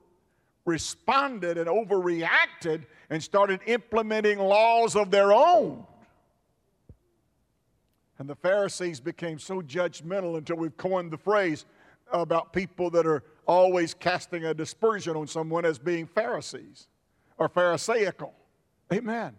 responded 0.67 1.59
and 1.59 1.69
overreacted 1.69 2.85
and 3.11 3.23
started 3.23 3.61
implementing 3.67 4.39
laws 4.39 4.97
of 4.97 5.11
their 5.11 5.33
own 5.33 5.85
And 8.19 8.29
the 8.29 8.35
Pharisees 8.35 9.01
became 9.01 9.39
so 9.39 9.61
judgmental 9.61 10.39
until 10.39 10.57
we've 10.57 10.77
coined 10.77 11.11
the 11.11 11.19
phrase 11.19 11.67
about 12.13 12.53
people 12.53 12.91
that 12.91 13.07
are 13.07 13.25
always 13.47 13.93
casting 13.93 14.45
a 14.45 14.55
dispersion 14.55 15.17
on 15.17 15.27
someone 15.27 15.65
as 15.65 15.79
being 15.79 16.07
Pharisees 16.07 16.89
or 17.39 17.49
Pharisaical. 17.49 18.33
Amen. 18.93 19.35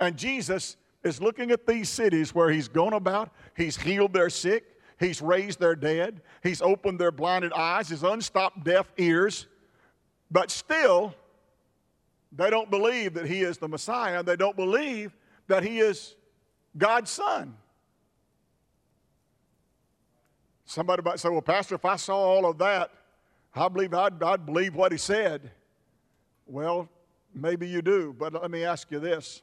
And 0.00 0.16
Jesus 0.16 0.76
is 1.02 1.20
looking 1.20 1.50
at 1.50 1.66
these 1.66 1.88
cities 1.88 2.34
where 2.34 2.50
he's 2.50 2.68
gone 2.68 2.94
about, 2.94 3.30
he's 3.56 3.76
healed 3.76 4.12
their 4.12 4.30
sick, 4.30 4.64
he's 4.98 5.20
raised 5.20 5.60
their 5.60 5.76
dead, 5.76 6.20
he's 6.42 6.62
opened 6.62 6.98
their 6.98 7.12
blinded 7.12 7.52
eyes, 7.52 7.88
his 7.88 8.02
unstopped 8.02 8.64
deaf 8.64 8.92
ears, 8.96 9.46
but 10.30 10.50
still, 10.50 11.14
they 12.32 12.50
don't 12.50 12.70
believe 12.70 13.14
that 13.14 13.26
he 13.26 13.42
is 13.42 13.58
the 13.58 13.68
Messiah. 13.68 14.22
They 14.22 14.36
don't 14.36 14.56
believe 14.56 15.16
that 15.46 15.62
he 15.62 15.78
is 15.78 16.16
God's 16.76 17.10
son. 17.10 17.56
Somebody 20.64 21.02
might 21.02 21.20
say, 21.20 21.28
Well, 21.28 21.42
Pastor, 21.42 21.76
if 21.76 21.84
I 21.84 21.96
saw 21.96 22.16
all 22.16 22.46
of 22.46 22.58
that, 22.58 22.90
I 23.54 23.68
believe 23.68 23.94
I'd, 23.94 24.20
I'd 24.20 24.44
believe 24.44 24.74
what 24.74 24.90
he 24.90 24.98
said. 24.98 25.52
Well, 26.46 26.88
maybe 27.34 27.68
you 27.68 27.82
do, 27.82 28.14
but 28.18 28.32
let 28.32 28.50
me 28.50 28.64
ask 28.64 28.90
you 28.90 29.00
this. 29.00 29.42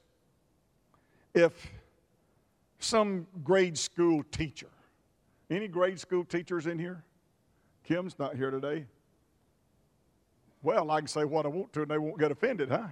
If 1.34 1.72
some 2.80 3.28
grade 3.44 3.78
school 3.78 4.24
teacher, 4.32 4.70
any 5.50 5.68
grade 5.68 6.00
school 6.00 6.24
teachers 6.24 6.68
in 6.68 6.80
here? 6.80 7.04
Kim's 7.84 8.18
not 8.18 8.36
here 8.36 8.52
today. 8.52 8.86
Well, 10.64 10.92
I 10.92 11.00
can 11.00 11.08
say 11.08 11.26
what 11.26 11.46
I 11.46 11.50
want 11.50 11.74
to 11.74 11.82
and 11.82 11.92
they 11.92 11.98
won't 11.98 12.20
get 12.20 12.32
offended, 12.32 12.70
huh? 12.70 12.88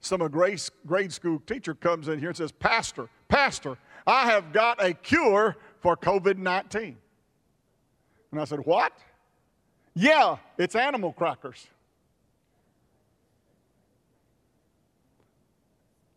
Some 0.00 0.20
a 0.20 0.28
grade, 0.28 0.60
grade 0.86 1.12
school 1.12 1.40
teacher 1.46 1.74
comes 1.74 2.08
in 2.08 2.18
here 2.18 2.28
and 2.28 2.36
says, 2.36 2.52
Pastor, 2.52 3.08
Pastor, 3.28 3.78
I 4.06 4.26
have 4.26 4.52
got 4.52 4.82
a 4.82 4.92
cure 4.92 5.56
for 5.80 5.96
COVID 5.96 6.36
19. 6.36 6.96
And 8.32 8.40
I 8.40 8.44
said, 8.44 8.60
What? 8.60 8.92
Yeah, 9.94 10.36
it's 10.58 10.74
animal 10.74 11.12
crackers. 11.12 11.68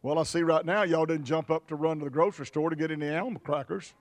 Well, 0.07 0.19
I 0.19 0.23
see 0.23 0.41
right 0.41 0.65
now 0.65 0.83
y'all 0.83 1.05
didn't 1.05 1.25
jump 1.25 1.51
up 1.51 1.67
to 1.67 1.75
run 1.75 1.99
to 1.99 2.05
the 2.05 2.09
grocery 2.09 2.45
store 2.45 2.69
to 2.69 2.77
get 2.77 2.91
any 2.91 3.09
animal 3.09 3.41
crackers. 3.41 3.93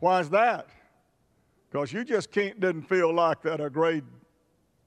Why 0.00 0.18
is 0.18 0.30
that? 0.30 0.66
Because 1.70 1.92
you 1.92 2.02
just 2.02 2.32
can't, 2.32 2.58
didn't 2.58 2.82
feel 2.82 3.14
like 3.14 3.40
that 3.42 3.60
a 3.60 3.70
grade 3.70 4.02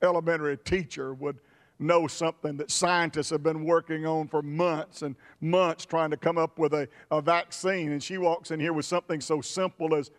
elementary 0.02 0.58
teacher 0.58 1.14
would 1.14 1.40
know 1.80 2.06
something 2.06 2.58
that 2.58 2.70
scientists 2.70 3.30
have 3.30 3.44
been 3.44 3.64
working 3.64 4.06
on 4.06 4.28
for 4.28 4.42
months 4.42 5.04
and 5.04 5.16
months 5.40 5.86
trying 5.86 6.10
to 6.10 6.18
come 6.18 6.38
up 6.38 6.60
with 6.60 6.74
a, 6.74 6.86
a 7.10 7.22
vaccine. 7.22 7.94
And 7.94 8.04
she 8.04 8.18
walks 8.18 8.52
in 8.52 8.60
here 8.60 8.74
with 8.74 8.84
something 8.86 9.22
so 9.22 9.40
simple 9.40 9.96
as 9.96 10.12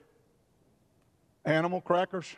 animal 1.45 1.83
crackers. 1.83 2.37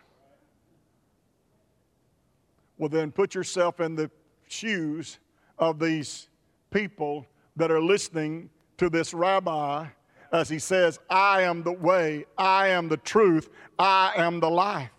Well, 2.76 2.88
then 2.88 3.12
put 3.12 3.36
yourself 3.36 3.78
in 3.78 3.94
the 3.94 4.10
shoes 4.48 5.20
of 5.60 5.78
these 5.78 6.26
people 6.74 7.24
that 7.56 7.70
are 7.70 7.80
listening 7.80 8.50
to 8.76 8.90
this 8.90 9.14
rabbi 9.14 9.86
as 10.32 10.48
he 10.48 10.58
says, 10.58 10.98
I 11.08 11.42
am 11.42 11.62
the 11.62 11.72
way, 11.72 12.24
I 12.36 12.68
am 12.68 12.88
the 12.88 12.96
truth, 12.96 13.48
I 13.78 14.12
am 14.16 14.40
the 14.40 14.50
life. 14.50 14.90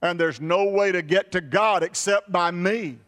And 0.00 0.20
there's 0.20 0.40
no 0.40 0.66
way 0.66 0.92
to 0.92 1.02
get 1.02 1.32
to 1.32 1.40
God 1.40 1.82
except 1.82 2.30
by 2.30 2.52
me. 2.52 2.98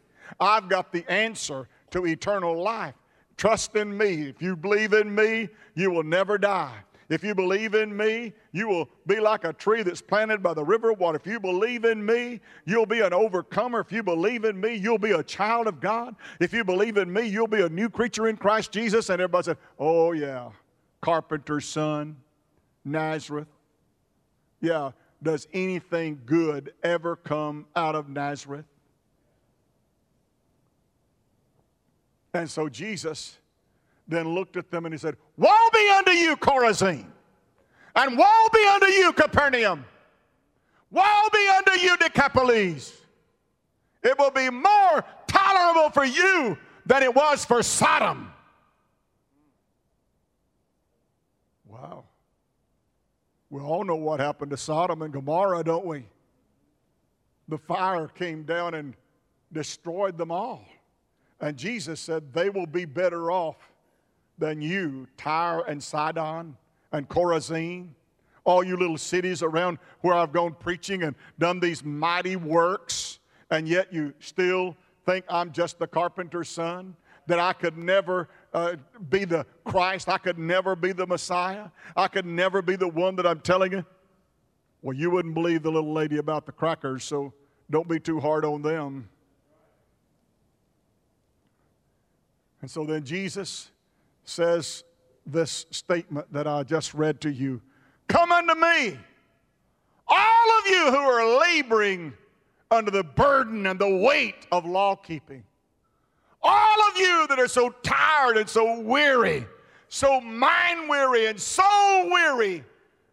I've 0.41 0.69
got 0.69 0.93
the 0.93 1.09
answer 1.09 1.69
to 1.93 2.07
eternal 2.07 2.61
life. 2.61 2.95
Trust 3.37 3.77
in 3.77 3.97
me. 3.97 4.29
If 4.29 4.43
you 4.43 4.57
believe 4.57 4.93
in 4.93 5.15
me, 5.15 5.49
you 5.77 5.93
will 5.93 6.03
never 6.03 6.37
die. 6.37 6.75
If 7.09 7.25
you 7.25 7.35
believe 7.35 7.75
in 7.75 7.97
me, 7.97 8.35
you 8.53 8.69
will 8.69 8.89
be 9.07 9.19
like 9.19 9.45
a 9.45 9.53
tree 9.55 9.83
that's 9.83 10.03
planted 10.03 10.43
by 10.43 10.53
the 10.53 10.65
river 10.65 10.91
of 10.91 11.01
water. 11.01 11.17
If 11.17 11.27
you 11.27 11.41
believe 11.41 11.87
in 11.87 12.05
me, 12.05 12.41
you'll 12.67 12.85
be 12.85 13.01
an 13.01 13.15
overcomer. 13.15 13.81
If 13.81 13.91
you 13.91 14.03
believe 14.03 14.45
in 14.45 14.61
me, 14.61 14.75
you'll 14.75 14.99
be 14.99 15.13
a 15.13 15.23
child 15.23 15.69
of 15.69 15.81
God. 15.81 16.17
If 16.39 16.53
you 16.53 16.65
believe 16.65 16.99
in 16.99 17.11
me, 17.11 17.27
you'll 17.27 17.47
be 17.47 17.63
a 17.63 17.69
new 17.69 17.89
creature 17.89 18.29
in 18.29 18.37
Christ 18.37 18.73
Jesus. 18.73 19.09
And 19.09 19.23
everybody 19.23 19.45
said, 19.45 19.57
Oh, 19.79 20.13
yeah, 20.13 20.51
carpenter's 21.01 21.67
son, 21.67 22.17
Nazareth. 22.85 23.49
Yeah, 24.61 24.91
does 25.23 25.49
anything 25.55 26.21
good 26.27 26.75
ever 26.83 27.17
come 27.17 27.67
out 27.75 27.95
of 27.95 28.11
Nazareth? 28.11 28.67
And 32.35 32.51
so 32.51 32.69
Jesus 32.69 33.39
then 34.09 34.35
looked 34.35 34.57
at 34.57 34.71
them 34.71 34.87
and 34.87 34.95
he 34.95 34.99
said, 34.99 35.17
Woe 35.37 35.69
be 35.73 35.93
unto 35.97 36.13
you, 36.13 36.37
Chorazin, 36.37 37.07
and 37.95 38.19
woe 38.19 38.49
be 38.53 38.67
unto 38.67 38.87
you, 38.87 39.13
Capernaum. 39.13 39.85
Woe 40.91 41.29
be 41.33 41.51
unto 41.57 41.81
you, 41.81 41.97
Decapolis. 41.99 42.93
It 44.03 44.19
will 44.19 44.31
be 44.31 44.49
more 44.49 45.05
tolerable 45.27 45.91
for 45.91 46.05
you 46.05 46.57
than 46.87 47.03
it 47.03 47.15
was 47.15 47.45
for 47.45 47.63
Sodom. 47.63 48.33
Wow. 51.67 52.05
We 53.51 53.61
all 53.61 53.85
know 53.85 53.97
what 53.97 54.21
happened 54.21 54.51
to 54.53 54.57
Sodom 54.57 55.03
and 55.03 55.13
Gomorrah, 55.13 55.63
don't 55.63 55.85
we? 55.85 56.05
The 57.49 57.59
fire 57.59 58.09
came 58.09 58.45
down 58.45 58.75
and 58.75 58.95
destroyed 59.53 60.17
them 60.17 60.31
all. 60.31 60.65
And 61.41 61.57
Jesus 61.57 62.01
said, 62.01 62.33
They 62.33 62.51
will 62.51 62.67
be 62.67 62.85
better 62.85 63.31
off 63.31 63.57
than 64.39 64.61
you, 64.61 65.07
Tyre 65.17 65.65
and 65.67 65.83
Sidon 65.83 66.57
and 66.93 67.09
Chorazin, 67.09 67.89
all 68.45 68.65
you 68.65 68.77
little 68.77 68.97
cities 68.97 69.43
around 69.43 69.79
where 70.01 70.15
I've 70.15 70.33
gone 70.33 70.55
preaching 70.59 71.03
and 71.03 71.15
done 71.39 71.61
these 71.61 71.85
mighty 71.85 72.37
works, 72.37 73.19
and 73.51 73.69
yet 73.69 73.93
you 73.93 74.15
still 74.21 74.77
think 75.05 75.25
I'm 75.29 75.53
just 75.53 75.79
the 75.79 75.87
carpenter's 75.87 76.49
son, 76.49 76.97
that 77.27 77.39
I 77.39 77.53
could 77.53 77.77
never 77.77 78.29
uh, 78.55 78.77
be 79.11 79.27
the 79.27 79.45
Christ, 79.65 80.09
I 80.09 80.17
could 80.17 80.39
never 80.39 80.75
be 80.75 80.93
the 80.93 81.07
Messiah, 81.07 81.67
I 81.95 82.09
could 82.09 82.25
never 82.25 82.63
be 82.63 82.77
the 82.77 82.89
one 82.89 83.17
that 83.17 83.27
I'm 83.27 83.41
telling 83.41 83.73
you. 83.73 83.85
Well, 84.81 84.97
you 84.97 85.11
wouldn't 85.11 85.35
believe 85.35 85.63
the 85.63 85.71
little 85.71 85.93
lady 85.93 86.19
about 86.19 86.47
the 86.47 86.53
crackers, 86.53 87.05
so 87.05 87.35
don't 87.71 87.89
be 87.89 88.01
too 88.01 88.21
hard 88.21 88.45
on 88.45 88.63
them. 88.63 89.09
And 92.63 92.71
so 92.71 92.85
then 92.85 93.05
Jesus 93.05 93.71
says 94.29 94.85
this 95.27 95.67
statement 95.71 96.33
that 96.33 96.47
I 96.47 96.63
just 96.63 96.95
read 96.95 97.21
to 97.23 97.31
you 97.31 97.61
Come 98.09 98.33
unto 98.33 98.55
me, 98.55 98.99
all 100.07 100.59
of 100.59 100.67
you 100.67 100.91
who 100.91 100.97
are 100.97 101.41
laboring 101.41 102.15
under 102.71 102.91
the 102.91 103.05
burden 103.05 103.67
and 103.67 103.79
the 103.79 103.97
weight 103.97 104.47
of 104.51 104.65
law 104.65 104.97
keeping. 104.97 105.45
All 106.43 106.83
of 106.91 106.97
you 106.97 107.27
that 107.29 107.39
are 107.39 107.49
so 107.49 107.71
tired 107.83 108.37
and 108.37 108.49
so 108.49 108.81
weary, 108.81 109.47
so 109.89 110.21
mind 110.21 110.89
weary 110.89 111.27
and 111.27 111.39
so 111.39 112.09
weary 112.11 112.65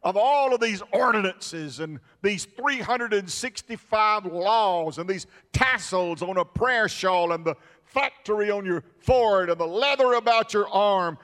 of 0.03 0.15
all 0.15 0.53
of 0.53 0.61
these 0.61 0.83
ordinances 0.93 1.79
and 1.79 1.99
these 2.21 2.45
365 2.45 4.25
laws 4.27 4.99
and 4.99 5.09
these 5.09 5.25
tassels 5.51 6.21
on 6.21 6.37
a 6.37 6.45
prayer 6.45 6.87
shawl 6.87 7.31
and 7.31 7.43
the 7.43 7.55
phylactery 7.95 8.51
on 8.51 8.65
your 8.65 8.83
forehead 8.99 9.49
and 9.49 9.59
the 9.59 9.65
leather 9.65 10.13
about 10.13 10.53
your 10.53 10.67
arm. 10.67 11.17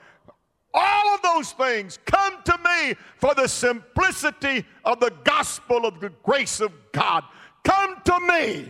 All 0.74 1.14
of 1.14 1.20
those 1.22 1.52
things 1.52 1.98
come 2.06 2.42
to 2.44 2.58
me 2.58 2.94
for 3.18 3.34
the 3.34 3.46
simplicity 3.46 4.64
of 4.84 5.00
the 5.00 5.12
gospel 5.22 5.84
of 5.84 6.00
the 6.00 6.08
grace 6.22 6.60
of 6.60 6.72
God. 6.92 7.24
Come 7.62 7.96
to 8.04 8.20
me, 8.20 8.66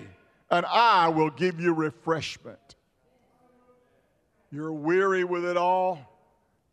and 0.51 0.67
I 0.67 1.09
will 1.09 1.31
give 1.31 1.61
you 1.61 1.73
refreshment. 1.73 2.59
You're 4.51 4.73
weary 4.73 5.25
with 5.25 5.45
it 5.45 5.57
all? 5.57 5.99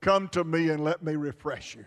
Come 0.01 0.27
to 0.29 0.43
me 0.43 0.69
and 0.69 0.83
let 0.83 1.03
me 1.03 1.15
refresh 1.15 1.75
you. 1.75 1.85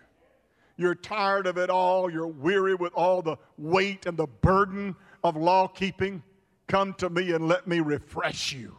You're 0.76 0.94
tired 0.94 1.46
of 1.46 1.59
it 1.59 1.68
all. 1.68 2.11
You're 2.11 2.26
weary 2.26 2.74
with 2.74 2.92
all 2.94 3.22
the 3.22 3.37
weight 3.59 4.07
and 4.07 4.16
the 4.16 4.26
burden 4.26 4.96
of 5.24 5.37
law 5.37 5.66
keeping. 5.66 6.22
Come 6.66 6.94
to 6.94 7.11
me 7.11 7.33
and 7.33 7.48
let 7.48 7.66
me 7.66 7.81
refresh 7.81 8.52
you. 8.52 8.76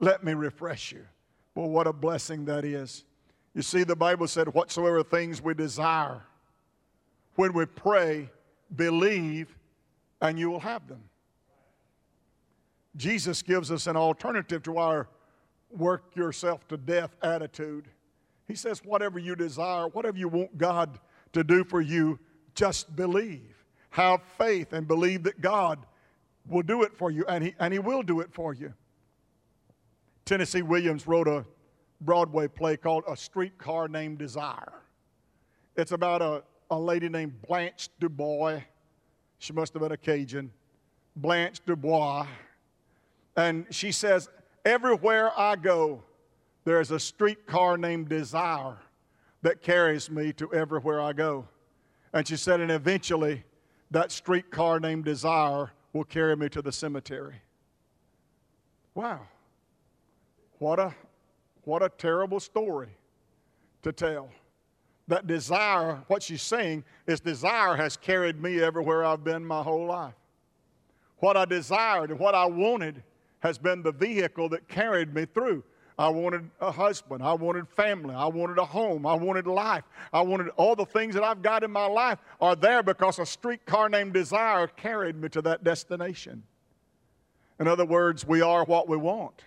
Let 0.00 0.22
me 0.24 0.34
refresh 0.34 0.92
you. 0.92 1.04
Well, 1.54 1.68
what 1.68 1.86
a 1.86 1.92
blessing 1.92 2.44
that 2.44 2.64
is. 2.64 3.04
You 3.54 3.62
see, 3.62 3.82
the 3.82 3.96
Bible 3.96 4.28
said, 4.28 4.48
Whatsoever 4.54 5.02
things 5.02 5.42
we 5.42 5.54
desire, 5.54 6.22
when 7.34 7.52
we 7.52 7.66
pray, 7.66 8.30
believe, 8.74 9.56
and 10.20 10.38
you 10.38 10.50
will 10.50 10.60
have 10.60 10.86
them. 10.86 11.02
Jesus 12.96 13.42
gives 13.42 13.70
us 13.70 13.86
an 13.86 13.96
alternative 13.96 14.62
to 14.64 14.78
our 14.78 15.08
work 15.70 16.14
yourself 16.14 16.66
to 16.68 16.76
death 16.76 17.16
attitude. 17.22 17.88
He 18.46 18.54
says, 18.54 18.84
Whatever 18.84 19.18
you 19.18 19.34
desire, 19.34 19.88
whatever 19.88 20.16
you 20.16 20.28
want 20.28 20.56
God 20.56 20.98
to 21.32 21.44
do 21.44 21.64
for 21.64 21.80
you, 21.80 22.18
just 22.54 22.94
believe. 22.94 23.54
Have 23.90 24.22
faith 24.36 24.72
and 24.72 24.86
believe 24.86 25.22
that 25.24 25.40
God 25.40 25.78
will 26.48 26.62
do 26.62 26.82
it 26.82 26.96
for 26.96 27.10
you, 27.10 27.24
and 27.26 27.44
He, 27.44 27.54
and 27.58 27.72
he 27.72 27.78
will 27.78 28.02
do 28.02 28.20
it 28.20 28.32
for 28.32 28.54
you. 28.54 28.72
Tennessee 30.28 30.60
Williams 30.60 31.06
wrote 31.06 31.26
a 31.26 31.42
Broadway 32.02 32.48
play 32.48 32.76
called 32.76 33.02
A 33.08 33.16
Streetcar 33.16 33.88
Named 33.88 34.18
Desire. 34.18 34.82
It's 35.74 35.92
about 35.92 36.20
a, 36.20 36.42
a 36.70 36.78
lady 36.78 37.08
named 37.08 37.40
Blanche 37.48 37.88
Dubois. 37.98 38.60
She 39.38 39.54
must 39.54 39.72
have 39.72 39.80
been 39.80 39.92
a 39.92 39.96
Cajun. 39.96 40.52
Blanche 41.16 41.62
Dubois. 41.64 42.26
And 43.38 43.64
she 43.70 43.90
says, 43.90 44.28
Everywhere 44.66 45.32
I 45.34 45.56
go, 45.56 46.02
there's 46.66 46.90
a 46.90 47.00
streetcar 47.00 47.78
named 47.78 48.10
Desire 48.10 48.76
that 49.40 49.62
carries 49.62 50.10
me 50.10 50.34
to 50.34 50.52
everywhere 50.52 51.00
I 51.00 51.14
go. 51.14 51.48
And 52.12 52.28
she 52.28 52.36
said, 52.36 52.60
and 52.60 52.70
eventually 52.70 53.44
that 53.90 54.12
streetcar 54.12 54.78
named 54.78 55.06
Desire 55.06 55.70
will 55.94 56.04
carry 56.04 56.36
me 56.36 56.50
to 56.50 56.60
the 56.60 56.70
cemetery. 56.70 57.36
Wow. 58.94 59.20
What 60.58 60.78
a, 60.78 60.94
what 61.64 61.82
a 61.82 61.88
terrible 61.88 62.40
story 62.40 62.88
to 63.82 63.92
tell. 63.92 64.30
That 65.06 65.26
desire, 65.26 66.02
what 66.08 66.22
she's 66.22 66.42
saying 66.42 66.84
is 67.06 67.20
desire 67.20 67.74
has 67.76 67.96
carried 67.96 68.42
me 68.42 68.60
everywhere 68.60 69.04
I've 69.04 69.24
been 69.24 69.44
my 69.44 69.62
whole 69.62 69.86
life. 69.86 70.14
What 71.18 71.36
I 71.36 71.44
desired 71.46 72.10
and 72.10 72.18
what 72.18 72.34
I 72.34 72.44
wanted 72.44 73.02
has 73.40 73.56
been 73.56 73.82
the 73.82 73.92
vehicle 73.92 74.48
that 74.50 74.68
carried 74.68 75.14
me 75.14 75.24
through. 75.24 75.62
I 75.98 76.08
wanted 76.08 76.48
a 76.60 76.70
husband. 76.70 77.22
I 77.22 77.32
wanted 77.32 77.68
family. 77.68 78.14
I 78.14 78.26
wanted 78.26 78.58
a 78.58 78.64
home. 78.64 79.04
I 79.04 79.14
wanted 79.14 79.46
life. 79.46 79.82
I 80.12 80.20
wanted 80.20 80.48
all 80.56 80.76
the 80.76 80.84
things 80.84 81.14
that 81.14 81.24
I've 81.24 81.42
got 81.42 81.64
in 81.64 81.72
my 81.72 81.86
life 81.86 82.18
are 82.40 82.54
there 82.54 82.84
because 82.84 83.18
a 83.18 83.26
streetcar 83.26 83.88
named 83.88 84.12
desire 84.12 84.68
carried 84.68 85.16
me 85.16 85.28
to 85.30 85.42
that 85.42 85.64
destination. 85.64 86.44
In 87.58 87.66
other 87.66 87.84
words, 87.84 88.24
we 88.24 88.42
are 88.42 88.64
what 88.64 88.88
we 88.88 88.96
want. 88.96 89.42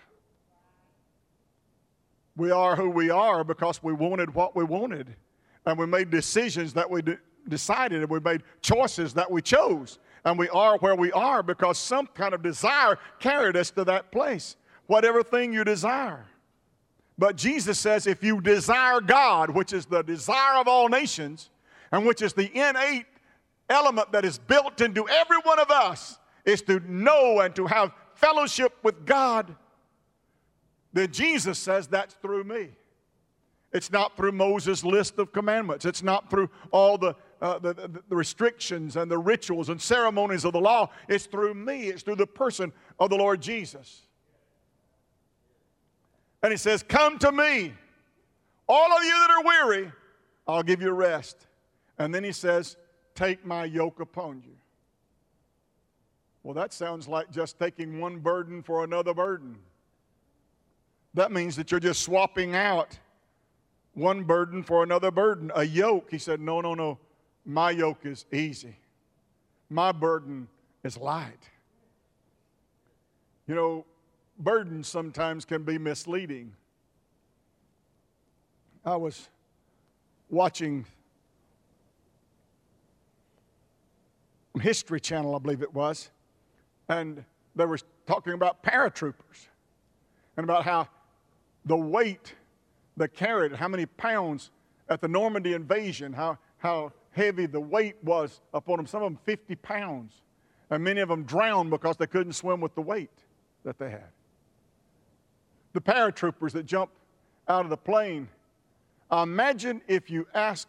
We 2.35 2.51
are 2.51 2.75
who 2.75 2.89
we 2.89 3.09
are 3.09 3.43
because 3.43 3.83
we 3.83 3.93
wanted 3.93 4.33
what 4.33 4.55
we 4.55 4.63
wanted. 4.63 5.15
And 5.65 5.77
we 5.77 5.85
made 5.85 6.09
decisions 6.09 6.73
that 6.73 6.89
we 6.89 7.01
de- 7.01 7.19
decided, 7.47 8.01
and 8.01 8.09
we 8.09 8.19
made 8.19 8.43
choices 8.61 9.13
that 9.13 9.29
we 9.29 9.41
chose. 9.41 9.99
And 10.23 10.37
we 10.37 10.49
are 10.49 10.77
where 10.77 10.95
we 10.95 11.11
are 11.11 11.43
because 11.43 11.77
some 11.77 12.07
kind 12.07 12.33
of 12.33 12.41
desire 12.41 12.97
carried 13.19 13.57
us 13.57 13.71
to 13.71 13.83
that 13.85 14.11
place. 14.11 14.55
Whatever 14.87 15.23
thing 15.23 15.53
you 15.53 15.63
desire. 15.63 16.25
But 17.17 17.35
Jesus 17.35 17.77
says 17.79 18.07
if 18.07 18.23
you 18.23 18.41
desire 18.41 19.01
God, 19.01 19.51
which 19.51 19.73
is 19.73 19.85
the 19.85 20.01
desire 20.01 20.59
of 20.59 20.67
all 20.67 20.89
nations, 20.89 21.49
and 21.91 22.05
which 22.05 22.21
is 22.21 22.33
the 22.33 22.51
innate 22.57 23.05
element 23.69 24.11
that 24.11 24.25
is 24.25 24.37
built 24.39 24.81
into 24.81 25.07
every 25.07 25.37
one 25.43 25.59
of 25.59 25.69
us, 25.69 26.17
is 26.45 26.61
to 26.63 26.79
know 26.91 27.41
and 27.41 27.55
to 27.55 27.67
have 27.67 27.91
fellowship 28.15 28.73
with 28.83 29.05
God, 29.05 29.55
then 30.93 31.11
Jesus 31.11 31.57
says 31.57 31.87
that's 31.87 32.15
through 32.15 32.43
me. 32.43 32.69
It's 33.73 33.91
not 33.91 34.17
through 34.17 34.33
Moses' 34.33 34.83
list 34.83 35.17
of 35.17 35.31
commandments. 35.31 35.85
It's 35.85 36.03
not 36.03 36.29
through 36.29 36.49
all 36.71 36.97
the, 36.97 37.15
uh, 37.41 37.59
the, 37.59 37.73
the, 37.73 38.15
restrictions 38.15 38.97
and 38.97 39.09
the 39.09 39.17
rituals 39.17 39.69
and 39.69 39.81
ceremonies 39.81 40.43
of 40.43 40.51
the 40.51 40.59
law. 40.59 40.89
It's 41.07 41.25
through 41.25 41.53
me. 41.53 41.87
It's 41.87 42.03
through 42.03 42.17
the 42.17 42.27
person 42.27 42.73
of 42.99 43.09
the 43.09 43.15
Lord 43.15 43.41
Jesus. 43.41 44.01
And 46.43 46.51
he 46.51 46.57
says, 46.57 46.83
Come 46.83 47.17
to 47.19 47.31
me, 47.31 47.73
all 48.67 48.97
of 48.97 49.03
you 49.03 49.11
that 49.11 49.31
are 49.31 49.43
weary, 49.43 49.91
I'll 50.47 50.63
give 50.63 50.81
you 50.81 50.91
rest. 50.91 51.47
And 51.97 52.13
then 52.13 52.25
he 52.25 52.33
says, 52.33 52.75
Take 53.15 53.45
my 53.45 53.63
yoke 53.63 54.01
upon 54.01 54.41
you. 54.45 54.55
Well, 56.43 56.55
that 56.55 56.73
sounds 56.73 57.07
like 57.07 57.31
just 57.31 57.57
taking 57.57 57.99
one 57.99 58.19
burden 58.19 58.63
for 58.63 58.83
another 58.83 59.13
burden. 59.13 59.59
That 61.13 61.31
means 61.31 61.55
that 61.57 61.71
you're 61.71 61.79
just 61.79 62.01
swapping 62.01 62.55
out 62.55 62.97
one 63.93 64.23
burden 64.23 64.63
for 64.63 64.83
another 64.83 65.11
burden. 65.11 65.51
A 65.55 65.63
yoke, 65.63 66.09
he 66.09 66.17
said, 66.17 66.39
No, 66.39 66.61
no, 66.61 66.73
no. 66.73 66.99
My 67.45 67.71
yoke 67.71 68.05
is 68.05 68.25
easy, 68.31 68.75
my 69.69 69.91
burden 69.91 70.47
is 70.83 70.97
light. 70.97 71.49
You 73.47 73.55
know, 73.55 73.85
burdens 74.39 74.87
sometimes 74.87 75.43
can 75.43 75.63
be 75.63 75.77
misleading. 75.77 76.53
I 78.85 78.95
was 78.95 79.27
watching 80.29 80.85
History 84.59 84.99
Channel, 84.99 85.35
I 85.35 85.39
believe 85.39 85.61
it 85.61 85.73
was, 85.73 86.09
and 86.87 87.23
they 87.55 87.65
were 87.65 87.79
talking 88.05 88.33
about 88.33 88.63
paratroopers 88.63 89.47
and 90.37 90.43
about 90.43 90.63
how 90.63 90.87
the 91.65 91.77
weight 91.77 92.33
they 92.97 93.07
carried, 93.07 93.53
how 93.53 93.67
many 93.67 93.85
pounds 93.85 94.51
at 94.89 95.01
the 95.01 95.07
Normandy 95.07 95.53
invasion, 95.53 96.13
how, 96.13 96.37
how 96.57 96.91
heavy 97.11 97.45
the 97.45 97.59
weight 97.59 97.95
was 98.03 98.41
upon 98.53 98.77
them. 98.77 98.87
Some 98.87 99.03
of 99.03 99.11
them 99.11 99.19
50 99.25 99.55
pounds. 99.55 100.13
And 100.69 100.83
many 100.83 101.01
of 101.01 101.09
them 101.09 101.23
drowned 101.23 101.69
because 101.69 101.97
they 101.97 102.07
couldn't 102.07 102.33
swim 102.33 102.61
with 102.61 102.75
the 102.75 102.81
weight 102.81 103.11
that 103.63 103.77
they 103.77 103.89
had 103.89 104.09
the 105.73 105.81
paratroopers 105.81 106.51
that 106.51 106.65
jump 106.65 106.91
out 107.47 107.63
of 107.63 107.69
the 107.69 107.77
plane. 107.77 108.27
Imagine 109.11 109.81
if 109.87 110.09
you 110.09 110.27
ask 110.33 110.67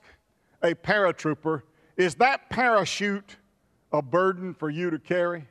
a 0.62 0.74
paratrooper, 0.74 1.62
is 1.96 2.14
that 2.16 2.48
parachute 2.50 3.36
a 3.92 4.02
burden 4.02 4.54
for 4.54 4.70
you 4.70 4.90
to 4.90 4.98
carry? 4.98 5.46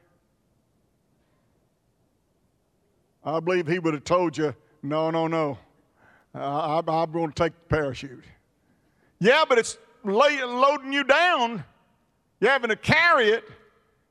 I 3.23 3.39
believe 3.39 3.67
he 3.67 3.79
would 3.79 3.93
have 3.93 4.03
told 4.03 4.37
you, 4.37 4.55
no, 4.83 5.11
no, 5.11 5.27
no. 5.27 5.57
Uh, 6.33 6.81
I, 6.87 7.03
am 7.03 7.11
going 7.11 7.31
to 7.31 7.35
take 7.35 7.53
the 7.53 7.75
parachute. 7.75 8.23
Yeah, 9.19 9.43
but 9.47 9.57
it's 9.57 9.77
lay, 10.03 10.43
loading 10.43 10.93
you 10.93 11.03
down. 11.03 11.63
You're 12.39 12.51
having 12.51 12.69
to 12.69 12.75
carry 12.75 13.29
it. 13.29 13.43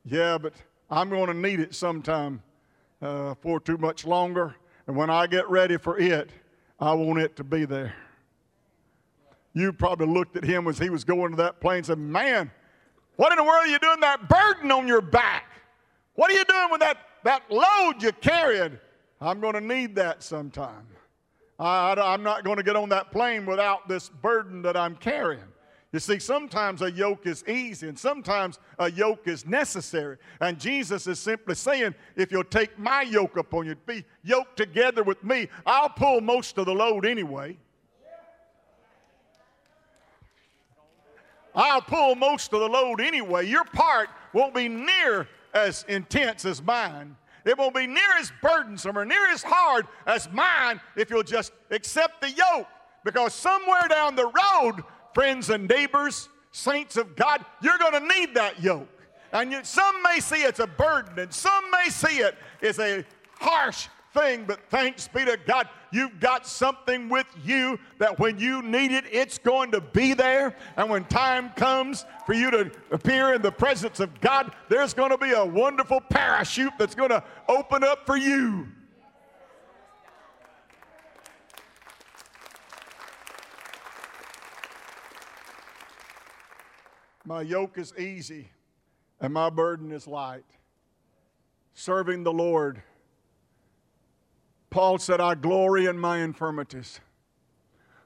Yeah, 0.05 0.39
but 0.39 0.55
I'm 0.91 1.09
going 1.09 1.27
to 1.27 1.35
need 1.35 1.61
it 1.61 1.75
sometime 1.75 2.43
uh, 3.03 3.35
for 3.41 3.59
too 3.59 3.79
much 3.79 4.05
longer. 4.05 4.55
And 4.87 4.97
when 4.97 5.11
I 5.11 5.27
get 5.27 5.49
ready 5.49 5.77
for 5.77 5.99
it, 5.99 6.31
I 6.79 6.93
want 6.93 7.21
it 7.21 7.37
to 7.37 7.45
be 7.45 7.65
there. 7.65 7.95
You 9.53 9.73
probably 9.73 10.07
looked 10.07 10.37
at 10.37 10.45
him 10.45 10.69
as 10.69 10.79
he 10.79 10.91
was 10.91 11.05
going 11.05 11.33
to 11.33 11.37
that 11.39 11.61
plane 11.61 11.79
and 11.79 11.87
said, 11.87 11.99
Man, 11.99 12.51
what 13.17 13.33
in 13.33 13.37
the 13.37 13.45
world 13.45 13.65
are 13.65 13.69
you 13.69 13.79
doing 13.79 14.01
that 14.01 14.29
burden 14.29 14.71
on 14.71 14.87
your 14.87 15.01
back? 15.01 15.45
What 16.15 16.31
are 16.31 16.35
you 16.35 16.45
doing 16.45 16.69
with 16.71 16.81
that, 16.81 16.99
that 17.25 17.43
load 17.51 18.01
you're 18.01 18.13
carrying? 18.13 18.79
I'm 19.21 19.41
going 19.41 19.55
to 19.55 19.61
need 19.61 19.95
that 19.97 20.23
sometime. 20.23 20.87
I, 21.59 22.15
am 22.15 22.23
not 22.23 22.43
going 22.43 22.57
to 22.57 22.63
get 22.63 22.75
on 22.75 22.89
that 22.89 23.13
plane 23.13 23.45
without 23.45 23.87
this 23.87 24.09
burden 24.09 24.63
that 24.63 24.77
I'm 24.77 24.97
carrying. 24.97 25.45
You 25.93 25.99
see, 25.99 26.21
sometimes 26.21 26.83
a 26.83 26.91
yoke 26.91 27.27
is 27.27 27.45
easy 27.49 27.89
and 27.89 27.99
sometimes 27.99 28.61
a 28.79 28.91
yoke 28.91 29.27
is 29.27 29.45
necessary. 29.45 30.17
And 30.41 30.59
Jesus 30.59 31.07
is 31.07 31.19
simply 31.19 31.57
saying, 31.57 31.95
if 32.17 32.31
you'll 32.31 32.45
take 32.45 32.79
my 32.79 33.03
yoke 33.03 33.37
upon 33.37 33.67
you, 33.67 33.75
be 33.75 34.05
yoked 34.23 34.57
together 34.57 35.03
with 35.03 35.23
me, 35.25 35.49
I'll 35.67 35.89
pull 35.89 36.21
most 36.21 36.57
of 36.59 36.67
the 36.67 36.73
load 36.73 37.05
anyway. 37.05 37.59
I'll 41.55 41.83
pull 41.83 42.15
most 42.15 42.53
of 42.53 42.61
the 42.61 42.69
load 42.69 43.01
anyway. 43.01 43.47
Your 43.47 43.65
part 43.65 44.09
won't 44.33 44.55
be 44.55 44.69
near 44.69 45.29
as 45.53 45.85
intense 45.89 46.45
as 46.45 46.63
mine. 46.63 47.17
It 47.45 47.57
won't 47.57 47.75
be 47.75 47.87
near 47.87 48.17
as 48.19 48.33
burdensome 48.43 48.97
or 48.97 49.05
near 49.05 49.31
as 49.31 49.43
hard 49.43 49.87
as 50.07 50.31
mine 50.33 50.81
if 50.97 51.11
you'll 51.11 51.23
just 51.23 51.53
accept 51.71 52.21
the 52.21 52.31
yoke. 52.31 52.67
Because 53.05 53.35
somewhere 53.35 53.89
down 53.89 54.15
the 54.15 54.27
road, 54.27 54.83
friends 55.15 55.51
and 55.51 55.69
neighbors, 55.69 56.29
saints 56.53 56.97
of 56.97 57.17
God, 57.17 57.45
you're 57.63 57.79
going 57.79 57.93
to 57.93 58.19
need 58.19 58.35
that 58.35 58.63
yoke. 58.63 58.89
And 59.33 59.53
you, 59.53 59.61
some 59.63 60.03
may 60.03 60.21
see 60.21 60.43
it's 60.43 60.59
a 60.59 60.67
burden, 60.67 61.19
and 61.19 61.33
some 61.33 61.71
may 61.71 61.89
see 61.89 62.19
it 62.19 62.37
as 62.63 62.79
a 62.79 63.05
harsh 63.39 63.89
thing, 64.13 64.45
but 64.45 64.61
thanks 64.69 65.09
be 65.09 65.25
to 65.25 65.39
God, 65.47 65.69
you've 65.93 66.21
got 66.21 66.47
something 66.47 67.09
with 67.09 67.27
you 67.45 67.79
that 67.99 68.19
when 68.19 68.39
you 68.39 68.63
need 68.63 68.93
it, 68.93 69.05
it's 69.11 69.39
going 69.39 69.71
to 69.73 69.81
be 69.81 70.15
there. 70.15 70.57
And 70.77 70.91
when 70.91 71.05
time 71.05 71.51
comes 71.51 72.05
for 72.27 72.35
you 72.35 72.51
to 72.51 72.71
appear 72.91 73.35
in 73.35 73.43
the 73.43 73.53
presence 73.53 74.01
of 74.01 74.21
God, 74.21 74.53
there's 74.69 74.95
going 74.95 75.11
to 75.11 75.19
be 75.19 75.33
a 75.33 75.45
wonderful 75.45 76.01
parachute 76.01 76.73
that's 76.79 76.95
going 76.95 77.11
to 77.11 77.23
open 77.49 77.85
up 77.85 78.07
for 78.07 78.17
you. 78.17 78.67
My 87.25 87.43
yoke 87.43 87.79
is 87.79 87.95
easy 87.97 88.51
and 89.21 89.33
my 89.33 89.51
burden 89.51 89.93
is 89.93 90.07
light. 90.09 90.45
Serving 91.75 92.25
the 92.25 92.33
Lord. 92.33 92.83
Paul 94.71 94.99
said, 94.99 95.21
I 95.21 95.35
glory 95.35 95.87
in 95.87 95.99
my 95.99 96.19
infirmities. 96.19 97.01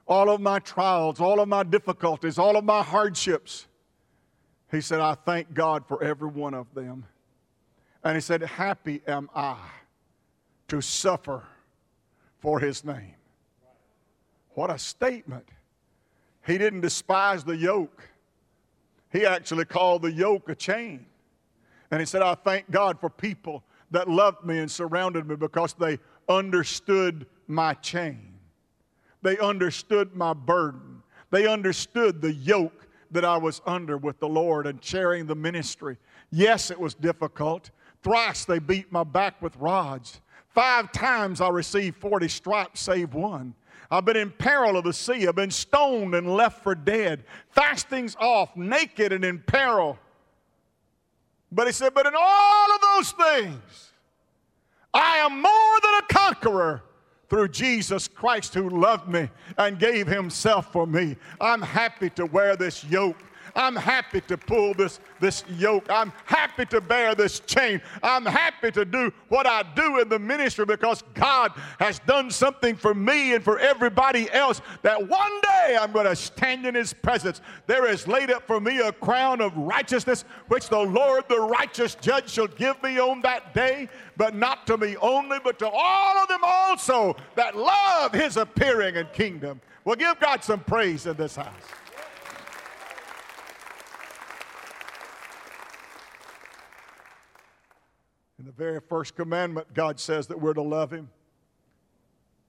All 0.07 0.29
of 0.29 0.41
my 0.41 0.59
trials, 0.59 1.19
all 1.19 1.39
of 1.39 1.47
my 1.47 1.63
difficulties, 1.63 2.37
all 2.37 2.57
of 2.57 2.63
my 2.63 2.83
hardships. 2.83 3.67
He 4.71 4.81
said, 4.81 4.99
I 4.99 5.15
thank 5.15 5.53
God 5.53 5.85
for 5.87 6.03
every 6.03 6.29
one 6.29 6.53
of 6.53 6.73
them. 6.73 7.05
And 8.03 8.15
he 8.15 8.21
said, 8.21 8.41
Happy 8.41 9.01
am 9.07 9.29
I 9.35 9.57
to 10.67 10.81
suffer 10.81 11.43
for 12.39 12.59
his 12.59 12.83
name. 12.83 13.15
What 14.51 14.69
a 14.69 14.77
statement. 14.77 15.47
he 16.45 16.57
didn't 16.57 16.81
despise 16.81 17.43
the 17.43 17.57
yoke. 17.57 18.07
He 19.11 19.25
actually 19.25 19.65
called 19.65 20.03
the 20.03 20.11
yoke 20.11 20.49
a 20.49 20.55
chain. 20.55 21.05
And 21.89 21.99
he 21.99 22.05
said, 22.05 22.21
I 22.21 22.35
thank 22.35 22.69
God 22.69 22.99
for 22.99 23.09
people 23.09 23.63
that 23.91 24.09
loved 24.09 24.45
me 24.45 24.59
and 24.59 24.69
surrounded 24.69 25.27
me 25.27 25.35
because 25.35 25.73
they 25.73 25.99
understood 26.29 27.25
my 27.47 27.73
chain. 27.75 28.33
They 29.21 29.37
understood 29.37 30.15
my 30.15 30.33
burden. 30.33 31.01
They 31.31 31.47
understood 31.47 32.21
the 32.21 32.33
yoke 32.33 32.87
that 33.11 33.25
I 33.25 33.37
was 33.37 33.61
under 33.65 33.97
with 33.97 34.19
the 34.19 34.27
Lord 34.27 34.67
and 34.67 34.83
sharing 34.83 35.25
the 35.25 35.35
ministry. 35.35 35.97
Yes, 36.31 36.71
it 36.71 36.79
was 36.79 36.93
difficult. 36.93 37.71
Thrice 38.03 38.45
they 38.45 38.59
beat 38.59 38.91
my 38.91 39.03
back 39.03 39.41
with 39.41 39.55
rods. 39.57 40.21
Five 40.49 40.91
times 40.91 41.41
I 41.41 41.49
received 41.49 41.97
40 41.97 42.27
stripes, 42.27 42.81
save 42.81 43.13
one. 43.13 43.55
I've 43.91 44.05
been 44.05 44.17
in 44.17 44.31
peril 44.31 44.77
of 44.77 44.83
the 44.83 44.93
sea. 44.93 45.27
I've 45.27 45.35
been 45.35 45.51
stoned 45.51 46.15
and 46.15 46.33
left 46.35 46.63
for 46.63 46.75
dead. 46.75 47.23
Fastings 47.49 48.15
off, 48.19 48.55
naked 48.55 49.13
and 49.13 49.23
in 49.23 49.39
peril. 49.39 49.97
But 51.51 51.67
he 51.67 51.73
said, 51.73 51.93
But 51.93 52.05
in 52.05 52.13
all 52.17 52.75
of 52.75 52.81
those 52.81 53.11
things, 53.11 53.91
I 54.95 55.17
am 55.17 55.41
more 55.41 55.79
than 55.81 55.93
a 55.95 56.13
conqueror 56.13 56.81
through 57.29 57.49
Jesus 57.49 58.07
Christ 58.07 58.53
who 58.53 58.69
loved 58.69 59.09
me 59.09 59.29
and 59.57 59.77
gave 59.77 60.07
himself 60.07 60.71
for 60.71 60.87
me. 60.87 61.17
I'm 61.41 61.61
happy 61.61 62.09
to 62.11 62.25
wear 62.25 62.55
this 62.55 62.81
yoke 62.85 63.17
I'm 63.55 63.75
happy 63.75 64.19
to 64.21 64.37
pull 64.37 64.73
this, 64.73 64.99
this 65.21 65.45
yoke. 65.57 65.85
I'm 65.89 66.11
happy 66.25 66.65
to 66.65 66.81
bear 66.81 67.15
this 67.15 67.39
chain. 67.39 67.81
I'm 68.03 68.25
happy 68.25 68.69
to 68.71 68.83
do 68.83 69.13
what 69.29 69.47
I 69.47 69.63
do 69.75 69.99
in 69.99 70.09
the 70.09 70.19
ministry 70.19 70.65
because 70.65 71.03
God 71.13 71.53
has 71.79 71.99
done 71.99 72.29
something 72.29 72.75
for 72.75 72.93
me 72.93 73.33
and 73.33 73.43
for 73.43 73.57
everybody 73.57 74.29
else 74.31 74.61
that 74.81 75.07
one 75.07 75.41
day 75.41 75.77
I'm 75.79 75.93
going 75.93 76.05
to 76.05 76.15
stand 76.15 76.65
in 76.65 76.75
His 76.75 76.91
presence. 76.91 77.39
There 77.65 77.87
is 77.87 78.07
laid 78.07 78.29
up 78.29 78.45
for 78.45 78.59
me 78.59 78.79
a 78.79 78.91
crown 78.91 79.39
of 79.39 79.55
righteousness, 79.55 80.25
which 80.49 80.67
the 80.67 80.79
Lord, 80.79 81.23
the 81.29 81.39
righteous 81.39 81.95
judge, 81.95 82.29
shall 82.29 82.47
give 82.47 82.81
me 82.83 82.99
on 82.99 83.21
that 83.21 83.53
day, 83.53 83.87
but 84.17 84.35
not 84.35 84.67
to 84.67 84.77
me 84.77 84.97
only, 84.97 85.39
but 85.41 85.59
to 85.59 85.69
all 85.69 86.17
of 86.17 86.27
them 86.27 86.41
also 86.43 87.15
that 87.35 87.55
love 87.55 88.11
His 88.11 88.35
appearing 88.35 88.97
and 88.97 89.11
kingdom. 89.13 89.61
Well, 89.85 89.95
give 89.95 90.19
God 90.19 90.43
some 90.43 90.59
praise 90.61 91.05
in 91.05 91.15
this 91.15 91.35
house. 91.37 91.53
In 98.45 98.51
the 98.55 98.63
very 98.63 98.79
first 98.79 99.15
commandment, 99.15 99.73
God 99.73 99.99
says 99.99 100.27
that 100.27 100.39
we're 100.39 100.53
to 100.53 100.61
love 100.61 100.93
Him. 100.93 101.09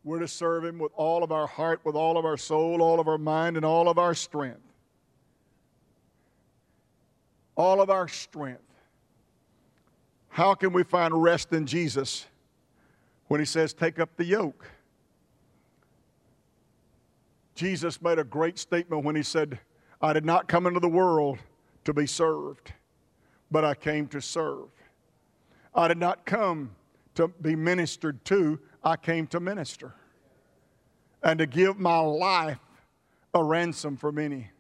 We're 0.05 0.19
to 0.19 0.29
serve 0.29 0.63
Him 0.63 0.79
with 0.79 0.93
all 0.95 1.25
of 1.25 1.33
our 1.33 1.47
heart, 1.47 1.81
with 1.85 1.95
all 1.97 2.19
of 2.19 2.27
our 2.27 2.37
soul, 2.37 2.83
all 2.83 3.01
of 3.01 3.09
our 3.09 3.17
mind, 3.17 3.57
and 3.57 3.65
all 3.65 3.89
of 3.89 3.97
our 3.97 4.13
strength. 4.13 4.61
All 7.55 7.81
of 7.81 7.89
our 7.89 8.09
strength. 8.09 8.61
How 10.29 10.53
can 10.53 10.75
we 10.75 10.83
find 10.83 11.15
rest 11.15 11.55
in 11.55 11.65
Jesus 11.65 12.27
when 13.29 13.41
He 13.41 13.47
says, 13.47 13.73
Take 13.73 13.99
up 13.99 14.11
the 14.19 14.25
yoke? 14.27 14.69
Jesus 17.55 18.03
made 18.03 18.19
a 18.19 18.25
great 18.25 18.59
statement 18.59 19.03
when 19.03 19.17
He 19.17 19.23
said, 19.23 19.61
I 20.03 20.13
did 20.13 20.27
not 20.27 20.47
come 20.47 20.67
into 20.67 20.79
the 20.81 20.91
world 20.91 21.39
to 21.85 21.95
be 21.95 22.07
served, 22.07 22.75
but 23.51 23.65
I 23.65 23.75
came 23.75 24.09
to 24.09 24.21
serve. 24.21 24.76
I 25.77 25.89
did 25.89 25.99
not 25.99 26.25
come 26.25 26.75
to 27.17 27.29
be 27.29 27.55
ministered 27.55 28.25
to, 28.27 28.59
I 28.83 28.97
came 28.97 29.27
to 29.29 29.41
minister 29.41 29.95
and 31.23 31.39
to 31.39 31.47
give 31.47 31.79
my 31.79 31.99
life 31.99 32.59
a 33.35 33.45
ransom 33.45 33.97
for 33.97 34.11
many. 34.11 34.51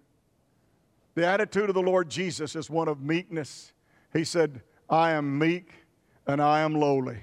The 1.14 1.26
attitude 1.26 1.70
of 1.70 1.74
the 1.74 1.83
Lord 1.83 2.11
Jesus 2.11 2.55
is 2.55 2.68
one 2.68 2.88
of 2.88 3.00
meekness. 3.00 3.72
He 4.12 4.24
said, 4.24 4.61
I 4.90 5.12
am 5.12 5.38
meek 5.38 5.72
and 6.26 6.42
I 6.42 6.61
am 6.61 6.74
lowly. 6.74 7.18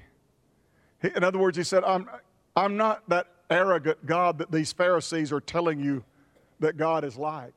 In 1.02 1.22
other 1.22 1.38
words, 1.38 1.56
he 1.56 1.62
said, 1.62 1.84
I'm, 1.84 2.10
I'm 2.56 2.76
not 2.76 3.08
that 3.08 3.28
arrogant 3.48 4.04
God 4.06 4.38
that 4.38 4.50
these 4.50 4.72
Pharisees 4.72 5.30
are 5.30 5.40
telling 5.40 5.78
you 5.78 6.02
that 6.58 6.76
God 6.76 7.04
is 7.04 7.16
like. 7.16 7.54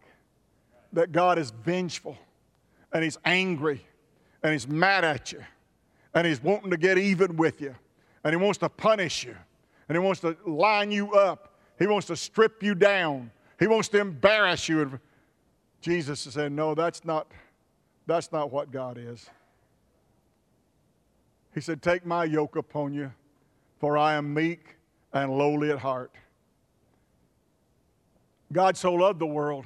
That 0.94 1.12
God 1.12 1.40
is 1.40 1.50
vengeful 1.50 2.18
and 2.94 3.04
he's 3.04 3.18
angry 3.26 3.84
and 4.44 4.54
he's 4.54 4.68
mad 4.68 5.04
at 5.04 5.32
you 5.32 5.44
and 6.18 6.26
he's 6.26 6.42
wanting 6.42 6.72
to 6.72 6.78
get 6.78 6.98
even 6.98 7.38
with 7.38 7.62
you, 7.62 7.76
and 8.24 8.34
he 8.34 8.38
wants 8.38 8.58
to 8.58 8.68
punish 8.68 9.24
you, 9.24 9.36
and 9.88 9.96
he 9.96 10.04
wants 10.04 10.20
to 10.20 10.36
line 10.48 10.90
you 10.90 11.14
up, 11.14 11.60
he 11.78 11.86
wants 11.86 12.08
to 12.08 12.16
strip 12.16 12.64
you 12.64 12.74
down, 12.74 13.30
he 13.60 13.68
wants 13.68 13.88
to 13.90 14.00
embarrass 14.00 14.68
you. 14.68 15.00
Jesus 15.80 16.26
is 16.26 16.34
saying, 16.34 16.56
No, 16.56 16.74
that's 16.74 17.06
not, 17.06 17.32
that's 18.08 18.32
not 18.32 18.52
what 18.52 18.72
God 18.72 18.98
is. 18.98 19.30
He 21.54 21.62
said, 21.62 21.84
Take 21.84 22.04
my 22.04 22.24
yoke 22.24 22.56
upon 22.56 22.96
you, 22.96 23.14
for 23.80 23.96
I 23.96 24.16
am 24.16 24.34
meek 24.34 24.76
and 25.14 25.38
lowly 25.38 25.70
at 25.70 25.78
heart. 25.78 26.12
God 28.52 28.76
so 28.76 28.92
loved 28.92 29.20
the 29.20 29.28
world, 29.28 29.66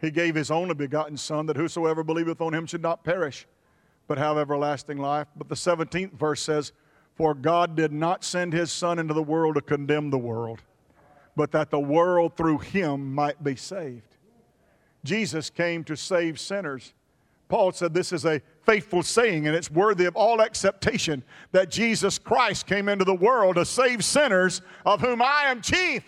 he 0.00 0.12
gave 0.12 0.36
his 0.36 0.52
only 0.52 0.74
begotten 0.74 1.16
Son, 1.16 1.46
that 1.46 1.56
whosoever 1.56 2.04
believeth 2.04 2.40
on 2.40 2.54
him 2.54 2.64
should 2.64 2.82
not 2.82 3.02
perish, 3.02 3.48
but 4.06 4.18
have 4.18 4.38
everlasting 4.38 4.98
life. 4.98 5.28
But 5.36 5.48
the 5.48 5.54
17th 5.54 6.12
verse 6.12 6.42
says, 6.42 6.72
For 7.14 7.34
God 7.34 7.76
did 7.76 7.92
not 7.92 8.24
send 8.24 8.52
his 8.52 8.70
Son 8.70 8.98
into 8.98 9.14
the 9.14 9.22
world 9.22 9.54
to 9.56 9.60
condemn 9.60 10.10
the 10.10 10.18
world, 10.18 10.62
but 11.36 11.52
that 11.52 11.70
the 11.70 11.80
world 11.80 12.36
through 12.36 12.58
him 12.58 13.14
might 13.14 13.42
be 13.42 13.56
saved. 13.56 14.16
Jesus 15.04 15.50
came 15.50 15.84
to 15.84 15.96
save 15.96 16.40
sinners. 16.40 16.94
Paul 17.48 17.72
said 17.72 17.92
this 17.92 18.12
is 18.12 18.24
a 18.24 18.40
faithful 18.62 19.02
saying 19.02 19.46
and 19.46 19.54
it's 19.54 19.70
worthy 19.70 20.06
of 20.06 20.16
all 20.16 20.40
acceptation 20.40 21.22
that 21.52 21.70
Jesus 21.70 22.18
Christ 22.18 22.66
came 22.66 22.88
into 22.88 23.04
the 23.04 23.14
world 23.14 23.56
to 23.56 23.64
save 23.64 24.04
sinners, 24.04 24.62
of 24.86 25.00
whom 25.00 25.20
I 25.20 25.44
am 25.46 25.60
chief. 25.60 26.02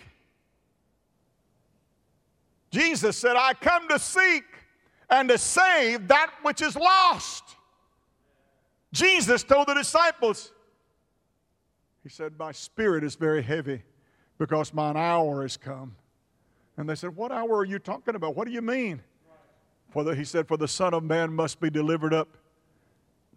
Jesus 2.71 3.17
said, 3.17 3.37
I 3.37 3.55
come 3.55 3.89
to 3.89 3.99
seek 3.99 4.45
and 5.09 5.29
to 5.29 5.39
save 5.39 6.09
that 6.09 6.31
which 6.43 6.63
is 6.63 6.75
lost. 6.75 7.56
Jesus 8.97 9.43
told 9.43 9.69
the 9.69 9.75
disciples, 9.75 10.53
He 12.03 12.09
said, 12.09 12.33
My 12.39 12.51
spirit 12.51 13.05
is 13.05 13.15
very 13.15 13.43
heavy 13.43 13.83
because 14.39 14.73
mine 14.73 14.97
hour 14.97 15.43
has 15.43 15.59
come. 15.59 15.95
And 16.79 16.89
they 16.89 16.95
said, 16.95 17.15
What 17.15 17.31
hour 17.31 17.59
are 17.59 17.65
you 17.65 17.79
talking 17.79 18.15
about? 18.15 18.35
What 18.35 18.47
do 18.47 18.55
you 18.55 18.63
mean? 18.63 19.03
For 19.91 20.03
the, 20.03 20.15
he 20.15 20.25
said, 20.25 20.49
For 20.49 20.57
the 20.57 20.67
Son 20.67 20.95
of 20.95 21.05
Man 21.05 21.31
must 21.31 21.61
be 21.61 21.69
delivered 21.69 22.15
up 22.15 22.39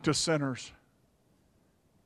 to 0.04 0.14
sinners. 0.14 0.72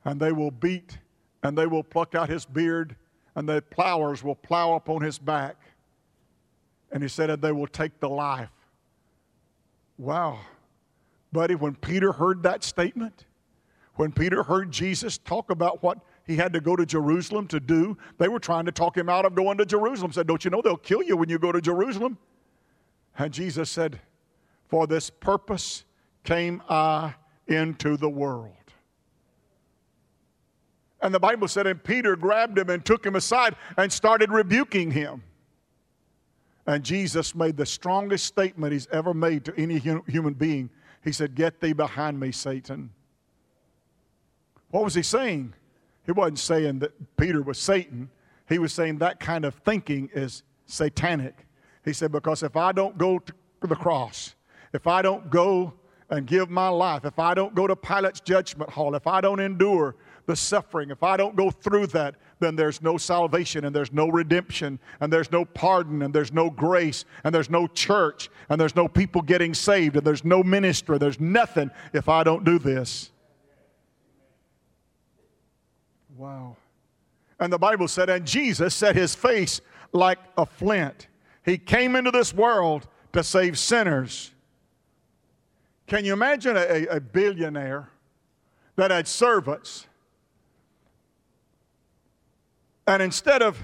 And 0.03 0.19
they 0.19 0.31
will 0.31 0.51
beat, 0.51 0.97
and 1.43 1.55
they 1.55 1.67
will 1.67 1.83
pluck 1.83 2.15
out 2.15 2.29
his 2.29 2.45
beard, 2.45 2.95
and 3.35 3.47
the 3.47 3.61
plowers 3.61 4.23
will 4.23 4.35
plow 4.35 4.73
upon 4.73 5.03
his 5.03 5.19
back. 5.19 5.57
And 6.91 7.03
he 7.03 7.09
said, 7.09 7.29
And 7.29 7.39
they 7.39 7.51
will 7.51 7.67
take 7.67 7.99
the 7.99 8.09
life. 8.09 8.49
Wow. 9.99 10.39
Buddy, 11.31 11.53
when 11.53 11.75
Peter 11.75 12.13
heard 12.13 12.41
that 12.43 12.63
statement, 12.63 13.25
when 13.95 14.11
Peter 14.11 14.43
heard 14.43 14.71
Jesus 14.71 15.17
talk 15.17 15.51
about 15.51 15.83
what 15.83 15.99
he 16.25 16.35
had 16.35 16.53
to 16.53 16.61
go 16.61 16.75
to 16.75 16.85
Jerusalem 16.85 17.47
to 17.47 17.59
do, 17.59 17.97
they 18.17 18.27
were 18.27 18.39
trying 18.39 18.65
to 18.65 18.71
talk 18.71 18.97
him 18.97 19.09
out 19.09 19.25
of 19.25 19.35
going 19.35 19.57
to 19.57 19.65
Jerusalem. 19.65 20.11
Said, 20.11 20.27
Don't 20.27 20.43
you 20.43 20.51
know 20.51 20.61
they'll 20.61 20.77
kill 20.77 21.03
you 21.03 21.17
when 21.17 21.29
you 21.29 21.37
go 21.37 21.51
to 21.51 21.61
Jerusalem? 21.61 22.17
And 23.17 23.33
Jesus 23.33 23.69
said, 23.69 23.99
For 24.67 24.87
this 24.87 25.09
purpose 25.09 25.85
came 26.23 26.61
I 26.69 27.15
into 27.47 27.97
the 27.97 28.09
world. 28.09 28.53
And 31.01 31.13
the 31.13 31.19
Bible 31.19 31.49
said, 31.49 31.67
and 31.67 31.83
Peter 31.83 32.15
grabbed 32.15 32.57
him 32.57 32.69
and 32.69 32.83
took 32.83 33.05
him 33.05 33.17
aside 33.17 33.57
and 33.75 33.91
started 33.91 34.31
rebuking 34.31 34.89
him. 34.89 35.21
And 36.65 36.81
Jesus 36.81 37.35
made 37.35 37.57
the 37.57 37.65
strongest 37.65 38.25
statement 38.25 38.71
he's 38.71 38.87
ever 38.87 39.13
made 39.13 39.43
to 39.45 39.53
any 39.57 39.79
human 39.79 40.33
being. 40.33 40.69
He 41.03 41.11
said, 41.11 41.35
Get 41.35 41.59
thee 41.59 41.73
behind 41.73 42.17
me, 42.17 42.31
Satan. 42.31 42.89
What 44.73 44.83
was 44.83 44.95
he 44.95 45.03
saying? 45.03 45.53
He 46.03 46.11
wasn't 46.13 46.39
saying 46.39 46.79
that 46.79 46.93
Peter 47.15 47.43
was 47.43 47.59
Satan. 47.59 48.09
He 48.49 48.57
was 48.57 48.73
saying 48.73 48.97
that 48.97 49.19
kind 49.19 49.45
of 49.45 49.53
thinking 49.53 50.09
is 50.15 50.41
satanic. 50.65 51.45
He 51.85 51.93
said, 51.93 52.11
Because 52.11 52.41
if 52.41 52.57
I 52.57 52.71
don't 52.71 52.97
go 52.97 53.19
to 53.19 53.67
the 53.67 53.75
cross, 53.75 54.33
if 54.73 54.87
I 54.87 55.03
don't 55.03 55.29
go 55.29 55.75
and 56.09 56.25
give 56.25 56.49
my 56.49 56.69
life, 56.69 57.05
if 57.05 57.19
I 57.19 57.35
don't 57.35 57.53
go 57.53 57.67
to 57.67 57.75
Pilate's 57.75 58.19
judgment 58.19 58.71
hall, 58.71 58.95
if 58.95 59.05
I 59.05 59.21
don't 59.21 59.39
endure 59.39 59.95
the 60.25 60.35
suffering, 60.35 60.89
if 60.89 61.03
I 61.03 61.17
don't 61.17 61.35
go 61.35 61.51
through 61.51 61.87
that, 61.87 62.15
then 62.39 62.55
there's 62.55 62.81
no 62.81 62.97
salvation 62.97 63.65
and 63.65 63.75
there's 63.75 63.93
no 63.93 64.07
redemption 64.07 64.79
and 65.01 65.13
there's 65.13 65.31
no 65.31 65.45
pardon 65.45 66.01
and 66.01 66.15
there's 66.15 66.33
no 66.33 66.49
grace 66.49 67.05
and 67.23 67.35
there's 67.35 67.51
no 67.51 67.67
church 67.67 68.31
and 68.49 68.59
there's 68.59 68.75
no 68.75 68.87
people 68.87 69.21
getting 69.21 69.53
saved 69.53 69.97
and 69.97 70.07
there's 70.07 70.25
no 70.25 70.41
ministry. 70.41 70.97
There's 70.97 71.19
nothing 71.19 71.69
if 71.93 72.09
I 72.09 72.23
don't 72.23 72.43
do 72.43 72.57
this. 72.57 73.11
Wow. 76.17 76.55
And 77.39 77.51
the 77.51 77.57
Bible 77.57 77.87
said, 77.87 78.09
and 78.09 78.25
Jesus 78.25 78.75
set 78.75 78.95
his 78.95 79.15
face 79.15 79.61
like 79.91 80.19
a 80.37 80.45
flint. 80.45 81.07
He 81.43 81.57
came 81.57 81.95
into 81.95 82.11
this 82.11 82.33
world 82.33 82.87
to 83.13 83.23
save 83.23 83.57
sinners. 83.59 84.31
Can 85.87 86.05
you 86.05 86.13
imagine 86.13 86.55
a, 86.55 86.87
a 86.87 86.99
billionaire 86.99 87.89
that 88.75 88.91
had 88.91 89.07
servants? 89.07 89.87
And 92.87 93.01
instead 93.01 93.41
of 93.41 93.57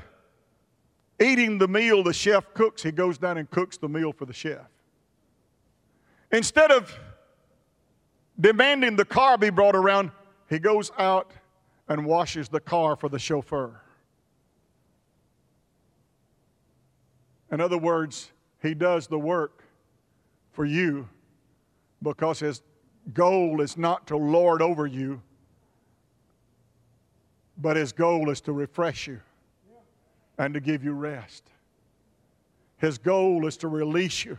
eating 1.19 1.57
the 1.57 1.67
meal 1.67 2.03
the 2.03 2.13
chef 2.13 2.53
cooks, 2.53 2.83
he 2.83 2.91
goes 2.91 3.17
down 3.17 3.37
and 3.37 3.49
cooks 3.49 3.77
the 3.77 3.89
meal 3.89 4.13
for 4.13 4.25
the 4.25 4.33
chef. 4.33 4.67
Instead 6.31 6.71
of 6.71 6.93
demanding 8.39 8.95
the 8.95 9.05
car 9.05 9.37
be 9.37 9.49
brought 9.49 9.75
around, 9.75 10.11
he 10.49 10.59
goes 10.59 10.91
out 10.97 11.31
and 11.89 12.05
washes 12.05 12.47
the 12.47 12.59
car 12.59 12.95
for 12.95 13.09
the 13.09 13.19
chauffeur. 13.19 13.81
In 17.51 17.59
other 17.59 17.79
words, 17.79 18.31
he 18.61 18.75
does 18.75 19.07
the 19.07 19.17
work 19.17 19.63
for 20.51 20.65
you 20.65 21.09
because 22.03 22.39
his 22.39 22.61
goal 23.13 23.59
is 23.59 23.75
not 23.75 24.05
to 24.07 24.17
lord 24.17 24.61
over 24.61 24.85
you, 24.85 25.21
but 27.57 27.75
his 27.75 27.91
goal 27.91 28.29
is 28.29 28.39
to 28.41 28.53
refresh 28.53 29.07
you 29.07 29.19
and 30.37 30.53
to 30.53 30.59
give 30.59 30.83
you 30.83 30.93
rest. 30.93 31.49
His 32.77 32.97
goal 32.97 33.47
is 33.47 33.57
to 33.57 33.67
release 33.67 34.23
you 34.23 34.37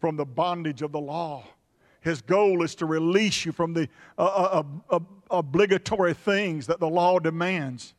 from 0.00 0.16
the 0.16 0.24
bondage 0.24 0.82
of 0.82 0.92
the 0.92 1.00
law. 1.00 1.44
His 2.06 2.22
goal 2.22 2.62
is 2.62 2.76
to 2.76 2.86
release 2.86 3.44
you 3.44 3.50
from 3.50 3.72
the 3.72 3.88
uh, 4.16 4.22
uh, 4.22 4.62
uh, 4.90 5.00
obligatory 5.28 6.14
things 6.14 6.68
that 6.68 6.78
the 6.78 6.88
law 6.88 7.18
demands 7.18 7.94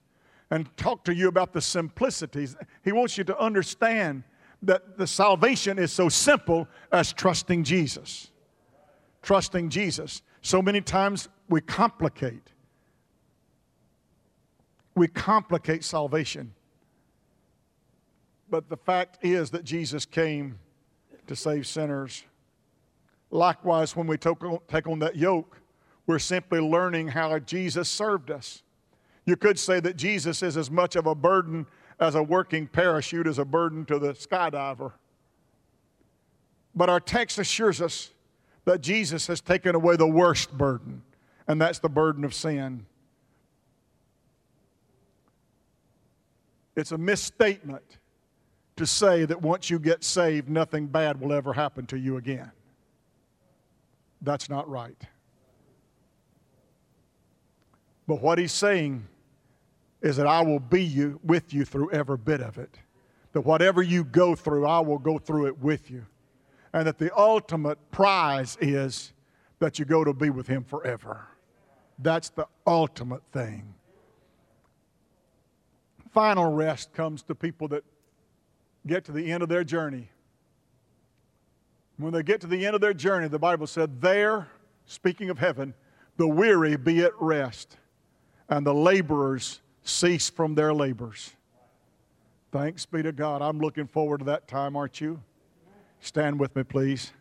and 0.50 0.66
talk 0.78 1.04
to 1.04 1.14
you 1.14 1.28
about 1.28 1.52
the 1.52 1.60
simplicities. 1.60 2.56
He 2.86 2.94
wants 2.94 3.18
you 3.18 3.26
to 3.26 3.38
understand 3.38 4.24
that 4.62 4.98
the 4.98 5.06
salvation 5.06 5.78
is 5.78 5.92
so 5.92 6.08
simple 6.08 6.70
as 6.90 7.12
trusting 7.12 7.66
Jesus. 7.66 8.32
Trusting 9.24 9.68
Jesus. 9.68 10.22
So 10.42 10.62
many 10.62 10.80
times 10.80 11.28
we 11.50 11.60
complicate. 11.60 12.54
We 14.96 15.10
complicate 15.10 15.84
salvation. 15.84 16.54
But 18.50 18.70
the 18.70 18.78
fact 18.78 19.18
is 19.22 19.50
that 19.50 19.66
Jesus 19.66 20.06
came 20.06 20.60
to 21.28 21.36
save 21.36 21.68
sinners. 21.68 22.24
Likewise, 23.30 23.96
when 23.96 24.08
we 24.08 24.18
take 24.18 24.88
on 24.88 25.00
that 25.00 25.16
yoke, 25.16 25.60
we're 26.06 26.20
simply 26.20 26.60
learning 26.60 27.10
how 27.10 27.38
Jesus 27.40 27.90
served 27.90 28.32
us. 28.32 28.64
You 29.26 29.36
could 29.36 29.60
say 29.60 29.82
that 29.82 29.98
Jesus 29.98 30.42
is 30.42 30.56
as 30.56 30.72
much 30.72 30.96
of 30.96 31.06
a 31.06 31.14
burden 31.14 31.68
as 32.00 32.16
a 32.16 32.24
working 32.24 32.68
parachute 32.68 33.28
is 33.28 33.40
a 33.40 33.46
burden 33.46 33.84
to 33.86 34.00
the 34.00 34.14
skydiver. 34.14 34.94
But 36.76 36.90
our 36.90 37.00
text 37.00 37.40
assures 37.40 37.82
us 37.82 38.12
that 38.66 38.82
Jesus 38.82 39.28
has 39.28 39.42
taken 39.42 39.76
away 39.76 39.96
the 39.96 40.08
worst 40.08 40.56
burden, 40.58 41.02
and 41.48 41.60
that's 41.60 41.80
the 41.80 41.90
burden 41.90 42.24
of 42.24 42.34
sin. 42.34 42.86
It's 46.76 46.92
a 46.92 46.98
misstatement 46.98 47.98
to 48.76 48.86
say 48.86 49.26
that 49.26 49.42
once 49.42 49.72
you 49.72 49.80
get 49.80 50.04
saved, 50.04 50.48
nothing 50.48 50.86
bad 50.86 51.20
will 51.20 51.34
ever 51.34 51.54
happen 51.54 51.88
to 51.88 51.98
you 51.98 52.18
again. 52.18 52.52
That's 54.22 54.50
not 54.50 54.70
right. 54.70 55.02
But 58.08 58.22
what 58.22 58.40
he's 58.40 58.54
saying 58.54 59.06
is 60.02 60.16
that 60.18 60.28
I 60.28 60.42
will 60.42 60.60
be 60.60 60.84
you, 60.84 61.20
with 61.24 61.54
you 61.54 61.66
through 61.66 61.92
every 61.92 62.18
bit 62.18 62.42
of 62.42 62.58
it. 62.58 62.80
That 63.34 63.42
whatever 63.42 63.82
you 63.82 64.04
go 64.04 64.36
through, 64.36 64.66
I 64.66 64.80
will 64.80 64.98
go 64.98 65.18
through 65.18 65.48
it 65.48 65.60
with 65.60 65.92
you. 65.92 66.06
And 66.74 66.88
that 66.88 66.98
the 66.98 67.16
ultimate 67.18 67.92
prize 67.92 68.58
is 68.62 69.14
that 69.60 69.80
you 69.80 69.86
go 69.86 70.04
to 70.04 70.14
be 70.14 70.30
with 70.30 70.48
Him 70.48 70.64
forever. 70.64 71.28
That's 72.00 72.30
the 72.30 72.48
ultimate 72.66 73.24
thing. 73.32 73.74
Final 76.12 76.52
rest 76.52 76.94
comes 76.94 77.24
to 77.24 77.36
people 77.36 77.68
that 77.70 77.84
get 78.86 79.04
to 79.06 79.12
the 79.12 79.32
end 79.32 79.44
of 79.44 79.50
their 79.50 79.64
journey. 79.64 80.10
When 81.98 82.14
they 82.14 82.22
get 82.22 82.42
to 82.42 82.48
the 82.48 82.66
end 82.66 82.76
of 82.76 82.82
their 82.82 82.94
journey, 82.94 83.28
the 83.28 83.40
Bible 83.40 83.66
said, 83.66 84.02
There, 84.02 84.48
speaking 84.86 85.30
of 85.30 85.40
heaven, 85.40 85.74
the 86.18 86.28
weary 86.28 86.76
be 86.78 87.04
at 87.04 87.14
rest, 87.20 87.78
and 88.50 88.66
the 88.66 88.74
laborers 88.74 89.62
cease 89.84 90.30
from 90.30 90.54
their 90.56 90.74
labors. 90.74 91.32
Thanks 92.52 92.86
be 92.86 93.02
to 93.04 93.12
God. 93.12 93.42
I'm 93.42 93.60
looking 93.60 93.88
forward 93.88 94.20
to 94.20 94.26
that 94.26 94.48
time, 94.48 94.76
aren't 94.76 95.02
you? 95.02 95.22
Stand 96.00 96.40
with 96.40 96.56
me, 96.56 96.64
please. 96.64 97.12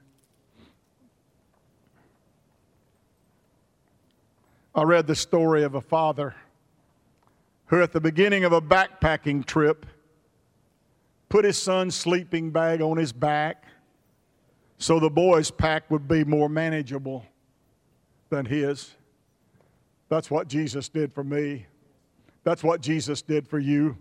I 4.74 4.82
read 4.82 5.06
the 5.06 5.14
story 5.14 5.62
of 5.62 5.74
a 5.74 5.80
father 5.80 6.34
who, 7.66 7.82
at 7.82 7.92
the 7.92 8.00
beginning 8.00 8.44
of 8.44 8.52
a 8.52 8.60
backpacking 8.60 9.46
trip, 9.46 9.86
put 11.30 11.46
his 11.46 11.60
son's 11.60 11.94
sleeping 11.94 12.50
bag 12.50 12.82
on 12.82 12.98
his 12.98 13.10
back 13.10 13.64
so 14.78 15.00
the 15.00 15.10
boy's 15.10 15.50
pack 15.50 15.90
would 15.90 16.06
be 16.06 16.24
more 16.24 16.48
manageable 16.48 17.24
than 18.28 18.44
his. 18.44 18.94
That's 20.08 20.30
what 20.30 20.48
Jesus 20.48 20.88
did 20.88 21.12
for 21.12 21.24
me. 21.24 21.66
That's 22.44 22.62
what 22.62 22.80
Jesus 22.80 23.22
did 23.22 23.48
for 23.48 23.58
you. 23.58 23.96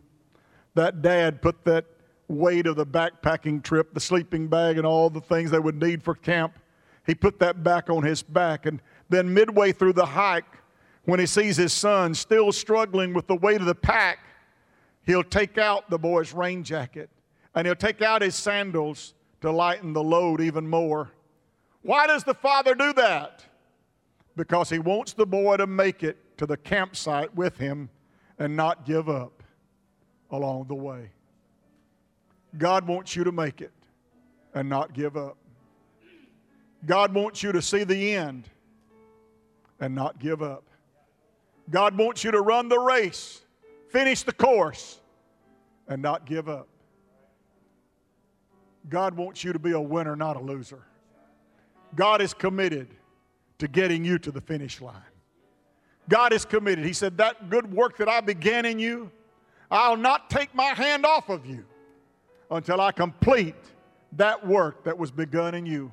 That 0.75 1.01
dad 1.01 1.41
put 1.41 1.63
that 1.65 1.85
weight 2.27 2.67
of 2.67 2.75
the 2.75 2.85
backpacking 2.85 3.63
trip, 3.63 3.93
the 3.93 3.99
sleeping 3.99 4.47
bag, 4.47 4.77
and 4.77 4.85
all 4.85 5.09
the 5.09 5.21
things 5.21 5.51
they 5.51 5.59
would 5.59 5.81
need 5.81 6.03
for 6.03 6.15
camp, 6.15 6.59
he 7.05 7.15
put 7.15 7.39
that 7.39 7.63
back 7.63 7.89
on 7.89 8.03
his 8.03 8.21
back. 8.21 8.65
And 8.65 8.81
then, 9.09 9.33
midway 9.33 9.71
through 9.71 9.93
the 9.93 10.05
hike, 10.05 10.45
when 11.05 11.19
he 11.19 11.25
sees 11.25 11.55
his 11.55 11.71
son 11.71 12.13
still 12.13 12.51
struggling 12.51 13.13
with 13.13 13.27
the 13.27 13.35
weight 13.35 13.61
of 13.61 13.67
the 13.67 13.75
pack, 13.75 14.19
he'll 15.05 15.23
take 15.23 15.57
out 15.57 15.89
the 15.89 15.99
boy's 15.99 16.33
rain 16.33 16.63
jacket 16.63 17.09
and 17.53 17.65
he'll 17.65 17.75
take 17.75 18.01
out 18.01 18.21
his 18.21 18.35
sandals 18.35 19.13
to 19.45 19.51
lighten 19.51 19.93
the 19.93 20.03
load 20.03 20.41
even 20.41 20.67
more. 20.67 21.11
Why 21.83 22.07
does 22.07 22.23
the 22.23 22.33
father 22.33 22.73
do 22.73 22.93
that? 22.93 23.45
Because 24.35 24.69
he 24.69 24.79
wants 24.79 25.13
the 25.13 25.25
boy 25.25 25.57
to 25.57 25.67
make 25.67 26.03
it 26.03 26.37
to 26.37 26.45
the 26.45 26.57
campsite 26.57 27.33
with 27.35 27.57
him 27.57 27.89
and 28.39 28.55
not 28.55 28.85
give 28.85 29.07
up 29.07 29.43
along 30.31 30.65
the 30.67 30.75
way. 30.75 31.11
God 32.57 32.87
wants 32.87 33.15
you 33.15 33.23
to 33.23 33.31
make 33.31 33.61
it 33.61 33.71
and 34.55 34.67
not 34.67 34.93
give 34.93 35.15
up. 35.15 35.37
God 36.85 37.13
wants 37.13 37.43
you 37.43 37.51
to 37.51 37.61
see 37.61 37.83
the 37.83 38.13
end 38.13 38.49
and 39.79 39.93
not 39.93 40.19
give 40.19 40.41
up. 40.41 40.63
God 41.69 41.97
wants 41.97 42.23
you 42.23 42.31
to 42.31 42.41
run 42.41 42.67
the 42.67 42.79
race, 42.79 43.41
finish 43.89 44.23
the 44.23 44.33
course, 44.33 44.99
and 45.87 46.01
not 46.01 46.25
give 46.25 46.49
up. 46.49 46.67
God 48.89 49.15
wants 49.15 49.43
you 49.43 49.53
to 49.53 49.59
be 49.59 49.71
a 49.71 49.79
winner, 49.79 50.15
not 50.15 50.35
a 50.35 50.39
loser. 50.39 50.83
God 51.95 52.21
is 52.21 52.33
committed 52.33 52.87
to 53.57 53.67
getting 53.67 54.03
you 54.03 54.19
to 54.19 54.31
the 54.31 54.41
finish 54.41 54.81
line. 54.81 54.95
God 56.09 56.33
is 56.33 56.45
committed. 56.45 56.85
He 56.85 56.93
said, 56.93 57.17
That 57.17 57.49
good 57.49 57.71
work 57.71 57.97
that 57.97 58.09
I 58.09 58.21
began 58.21 58.65
in 58.65 58.79
you, 58.79 59.11
I'll 59.71 59.97
not 59.97 60.29
take 60.29 60.53
my 60.53 60.73
hand 60.73 61.05
off 61.05 61.29
of 61.29 61.45
you 61.45 61.65
until 62.51 62.79
I 62.79 62.91
complete 62.91 63.55
that 64.13 64.45
work 64.45 64.83
that 64.83 64.97
was 64.97 65.11
begun 65.11 65.55
in 65.55 65.65
you. 65.65 65.91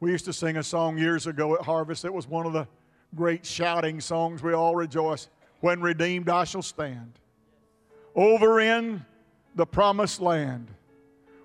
We 0.00 0.12
used 0.12 0.24
to 0.26 0.32
sing 0.32 0.56
a 0.56 0.62
song 0.62 0.96
years 0.96 1.26
ago 1.26 1.54
at 1.54 1.62
Harvest. 1.62 2.04
It 2.04 2.14
was 2.14 2.28
one 2.28 2.46
of 2.46 2.52
the 2.52 2.66
great 3.14 3.44
shouting 3.44 4.00
songs. 4.00 4.42
We 4.42 4.52
all 4.52 4.76
rejoice. 4.76 5.28
When 5.60 5.80
redeemed, 5.80 6.28
I 6.28 6.44
shall 6.44 6.62
stand. 6.62 7.18
Over 8.14 8.60
in 8.60 9.04
the 9.58 9.66
promised 9.66 10.20
land, 10.20 10.68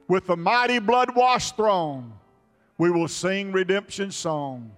with 0.07 0.27
the 0.27 0.37
mighty 0.37 0.77
blood 0.77 1.15
washed 1.15 1.57
throne, 1.57 2.13
we 2.77 2.91
will 2.91 3.07
sing 3.07 3.51
redemption's 3.51 4.15
song 4.15 4.71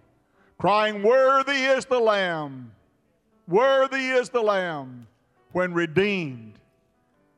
crying, 0.57 1.03
Worthy 1.03 1.65
is 1.65 1.83
the 1.83 1.99
Lamb, 1.99 2.71
worthy 3.45 4.07
is 4.07 4.29
the 4.29 4.41
Lamb, 4.41 5.05
when 5.51 5.73
redeemed 5.73 6.53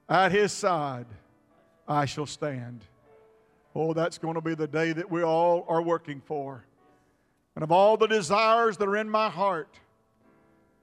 at 0.08 0.32
his 0.32 0.52
side 0.52 1.08
I 1.88 2.06
shall 2.06 2.28
stand. 2.28 2.82
Oh, 3.74 3.94
that's 3.94 4.20
going 4.20 4.36
to 4.36 4.42
be 4.42 4.54
the 4.54 4.68
day 4.68 4.94
that 4.94 5.10
we 5.10 5.24
all 5.24 5.66
are 5.68 5.82
working 5.82 6.22
for. 6.24 6.64
And 7.56 7.64
of 7.64 7.72
all 7.72 7.98
the 7.98 8.08
desires 8.08 8.78
that 8.78 8.88
are 8.88 8.98
in 8.98 9.10
my 9.10 9.30
heart, 9.30 9.74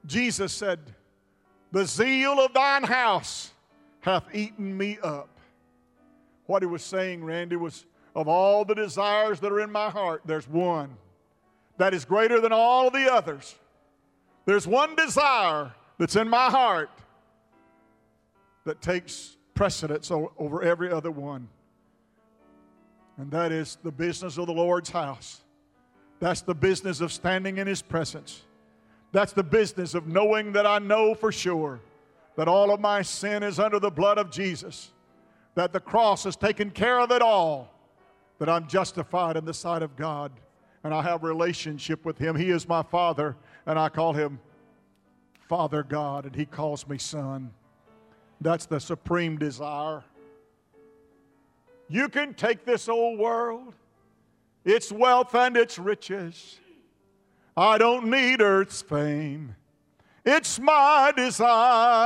Jesus 0.06 0.52
said, 0.52 0.80
The 1.70 1.86
zeal 1.86 2.40
of 2.40 2.52
thine 2.52 2.82
house 2.82 3.52
hath 4.04 4.34
eaten 4.34 4.76
me 4.76 4.98
up. 5.02 5.30
What 6.44 6.62
he 6.62 6.66
was 6.66 6.82
saying, 6.82 7.24
Randy, 7.24 7.56
was 7.56 7.86
of 8.14 8.28
all 8.28 8.62
the 8.66 8.74
desires 8.74 9.40
that 9.40 9.50
are 9.50 9.60
in 9.60 9.72
my 9.72 9.88
heart, 9.88 10.20
there's 10.26 10.46
one 10.46 10.94
that 11.78 11.94
is 11.94 12.04
greater 12.04 12.38
than 12.38 12.52
all 12.52 12.90
the 12.90 13.10
others. 13.10 13.54
There's 14.44 14.66
one 14.66 14.94
desire 14.94 15.72
that's 15.98 16.16
in 16.16 16.28
my 16.28 16.50
heart 16.50 16.90
that 18.66 18.82
takes 18.82 19.38
precedence 19.54 20.10
over 20.10 20.62
every 20.62 20.92
other 20.92 21.10
one. 21.10 21.48
And 23.16 23.30
that 23.30 23.52
is 23.52 23.78
the 23.82 23.90
business 23.90 24.36
of 24.36 24.46
the 24.46 24.52
Lord's 24.52 24.90
house. 24.90 25.40
That's 26.20 26.42
the 26.42 26.54
business 26.54 27.00
of 27.00 27.10
standing 27.10 27.56
in 27.56 27.66
His 27.66 27.80
presence. 27.80 28.42
That's 29.12 29.32
the 29.32 29.42
business 29.42 29.94
of 29.94 30.06
knowing 30.06 30.52
that 30.52 30.66
I 30.66 30.78
know 30.78 31.14
for 31.14 31.32
sure 31.32 31.80
that 32.36 32.48
all 32.48 32.72
of 32.72 32.80
my 32.80 33.02
sin 33.02 33.42
is 33.42 33.58
under 33.58 33.78
the 33.78 33.90
blood 33.90 34.18
of 34.18 34.30
Jesus, 34.30 34.92
that 35.54 35.72
the 35.72 35.80
cross 35.80 36.24
has 36.24 36.36
taken 36.36 36.70
care 36.70 37.00
of 37.00 37.10
it 37.10 37.22
all, 37.22 37.72
that 38.38 38.48
I'm 38.48 38.66
justified 38.66 39.36
in 39.36 39.44
the 39.44 39.54
sight 39.54 39.82
of 39.82 39.96
God, 39.96 40.32
and 40.82 40.92
I 40.92 41.02
have 41.02 41.22
relationship 41.22 42.04
with 42.04 42.18
Him. 42.18 42.36
He 42.36 42.50
is 42.50 42.68
my 42.68 42.82
Father, 42.82 43.36
and 43.66 43.78
I 43.78 43.88
call 43.88 44.12
Him 44.12 44.40
Father 45.48 45.82
God, 45.82 46.26
and 46.26 46.34
He 46.34 46.44
calls 46.44 46.88
me 46.88 46.98
Son. 46.98 47.52
That's 48.40 48.66
the 48.66 48.80
supreme 48.80 49.38
desire. 49.38 50.04
You 51.88 52.08
can 52.08 52.34
take 52.34 52.64
this 52.64 52.88
old 52.88 53.18
world, 53.18 53.74
its 54.64 54.90
wealth 54.90 55.34
and 55.34 55.56
its 55.56 55.78
riches. 55.78 56.58
I 57.56 57.78
don't 57.78 58.10
need 58.10 58.40
earth's 58.40 58.82
fame. 58.82 59.54
It's 60.24 60.58
my 60.58 61.12
desire 61.14 62.00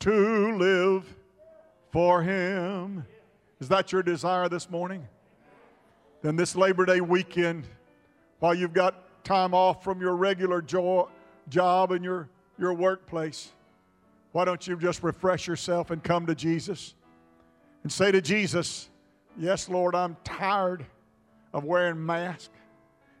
to 0.00 0.56
live 0.56 1.16
for 1.92 2.22
Him. 2.22 3.04
Is 3.60 3.68
that 3.68 3.92
your 3.92 4.02
desire 4.02 4.48
this 4.48 4.68
morning? 4.68 5.06
Then, 6.22 6.34
this 6.34 6.56
Labor 6.56 6.86
Day 6.86 7.00
weekend, 7.00 7.68
while 8.40 8.52
you've 8.52 8.72
got 8.72 9.22
time 9.22 9.54
off 9.54 9.84
from 9.84 10.00
your 10.00 10.16
regular 10.16 10.60
jo- 10.60 11.08
job 11.48 11.92
and 11.92 12.04
your, 12.04 12.28
your 12.58 12.74
workplace, 12.74 13.52
why 14.32 14.44
don't 14.44 14.66
you 14.66 14.76
just 14.76 15.04
refresh 15.04 15.46
yourself 15.46 15.92
and 15.92 16.02
come 16.02 16.26
to 16.26 16.34
Jesus 16.34 16.94
and 17.84 17.92
say 17.92 18.10
to 18.10 18.20
Jesus, 18.20 18.88
Yes, 19.38 19.68
Lord, 19.68 19.94
I'm 19.94 20.16
tired 20.24 20.84
of 21.52 21.62
wearing 21.62 22.04
masks. 22.04 22.48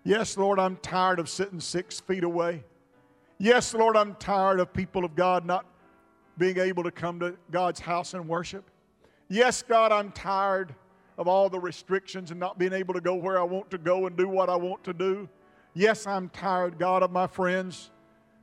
Yes, 0.02 0.36
Lord, 0.36 0.58
I'm 0.58 0.76
tired 0.78 1.20
of 1.20 1.28
sitting 1.28 1.60
six 1.60 2.00
feet 2.00 2.24
away. 2.24 2.64
Yes, 3.38 3.74
Lord, 3.74 3.96
I'm 3.96 4.14
tired 4.16 4.60
of 4.60 4.72
people 4.72 5.04
of 5.04 5.16
God 5.16 5.44
not 5.44 5.66
being 6.38 6.58
able 6.58 6.82
to 6.84 6.90
come 6.90 7.18
to 7.20 7.36
God's 7.50 7.80
house 7.80 8.14
and 8.14 8.28
worship. 8.28 8.70
Yes, 9.28 9.62
God, 9.62 9.92
I'm 9.92 10.12
tired 10.12 10.74
of 11.18 11.28
all 11.28 11.48
the 11.48 11.58
restrictions 11.58 12.30
and 12.30 12.38
not 12.38 12.58
being 12.58 12.72
able 12.72 12.94
to 12.94 13.00
go 13.00 13.14
where 13.14 13.38
I 13.38 13.42
want 13.42 13.70
to 13.70 13.78
go 13.78 14.06
and 14.06 14.16
do 14.16 14.28
what 14.28 14.48
I 14.48 14.56
want 14.56 14.84
to 14.84 14.92
do. 14.92 15.28
Yes, 15.74 16.06
I'm 16.06 16.28
tired, 16.28 16.78
God, 16.78 17.02
of 17.02 17.10
my 17.10 17.26
friends 17.26 17.90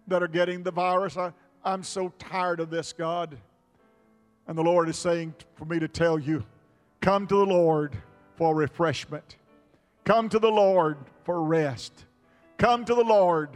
that 0.07 0.21
are 0.21 0.27
getting 0.27 0.63
the 0.63 0.71
virus. 0.71 1.17
I, 1.17 1.31
I'm 1.63 1.83
so 1.83 2.11
tired 2.19 2.59
of 2.59 2.69
this, 2.69 2.91
God. 2.91 3.37
And 4.47 4.57
the 4.57 4.63
Lord 4.63 4.89
is 4.89 4.97
saying 4.97 5.33
for 5.55 5.65
me 5.65 5.79
to 5.79 5.87
tell 5.87 6.19
you 6.19 6.43
come 6.99 7.27
to 7.27 7.35
the 7.35 7.45
Lord 7.45 7.95
for 8.35 8.53
refreshment, 8.53 9.37
come 10.03 10.29
to 10.29 10.39
the 10.39 10.51
Lord 10.51 10.97
for 11.23 11.43
rest, 11.43 12.05
come 12.57 12.83
to 12.85 12.95
the 12.95 13.03
Lord 13.03 13.49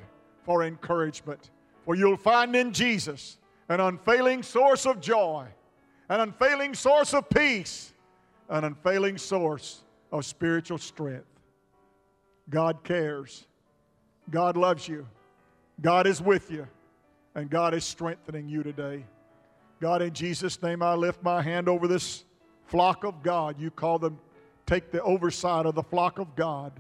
for 0.46 0.64
encouragement. 0.64 1.52
For 1.84 1.96
you'll 1.96 2.18
find 2.18 2.56
in 2.56 2.72
Jesus 2.72 3.38
an 3.68 3.80
unfailing 3.80 4.44
source 4.44 4.86
of 4.86 5.02
joy, 5.02 5.46
an 6.10 6.22
unfailing 6.22 6.74
source 6.74 7.14
of 7.14 7.28
peace, 7.30 7.94
an 8.50 8.64
unfailing 8.64 9.18
source 9.18 9.84
of 10.12 10.26
spiritual 10.26 10.78
strength. 10.78 11.26
God 12.50 12.84
cares. 12.84 13.48
God 14.30 14.56
loves 14.56 14.88
you. 14.88 15.08
God 15.82 16.08
is 16.08 16.22
with 16.22 16.52
you. 16.52 16.68
And 17.34 17.50
God 17.50 17.74
is 17.74 17.84
strengthening 17.84 18.48
you 18.48 18.64
today. 18.64 19.04
God, 19.82 20.02
in 20.02 20.14
Jesus' 20.14 20.62
name, 20.62 20.82
I 20.82 20.94
lift 20.94 21.22
my 21.22 21.42
hand 21.42 21.68
over 21.68 21.88
this 21.88 22.24
flock 22.66 23.04
of 23.04 23.22
God. 23.24 23.60
You 23.60 23.72
call 23.72 24.00
them, 24.00 24.18
take 24.66 24.92
the 24.92 25.02
oversight 25.02 25.66
of 25.66 25.76
the 25.76 25.84
flock 25.84 26.18
of 26.18 26.36
God. 26.36 26.72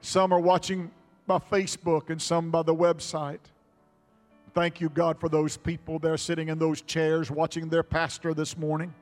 Some 0.00 0.32
are 0.32 0.40
watching 0.40 0.90
by 1.26 1.38
Facebook 1.38 2.10
and 2.10 2.20
some 2.20 2.50
by 2.50 2.62
the 2.62 2.74
website. 2.74 3.40
Thank 4.54 4.80
you, 4.80 4.88
God, 4.88 5.18
for 5.18 5.28
those 5.28 5.56
people 5.56 5.98
there 5.98 6.16
sitting 6.16 6.48
in 6.48 6.58
those 6.58 6.82
chairs 6.82 7.30
watching 7.30 7.68
their 7.68 7.82
pastor 7.82 8.34
this 8.34 8.56
morning. 8.56 8.92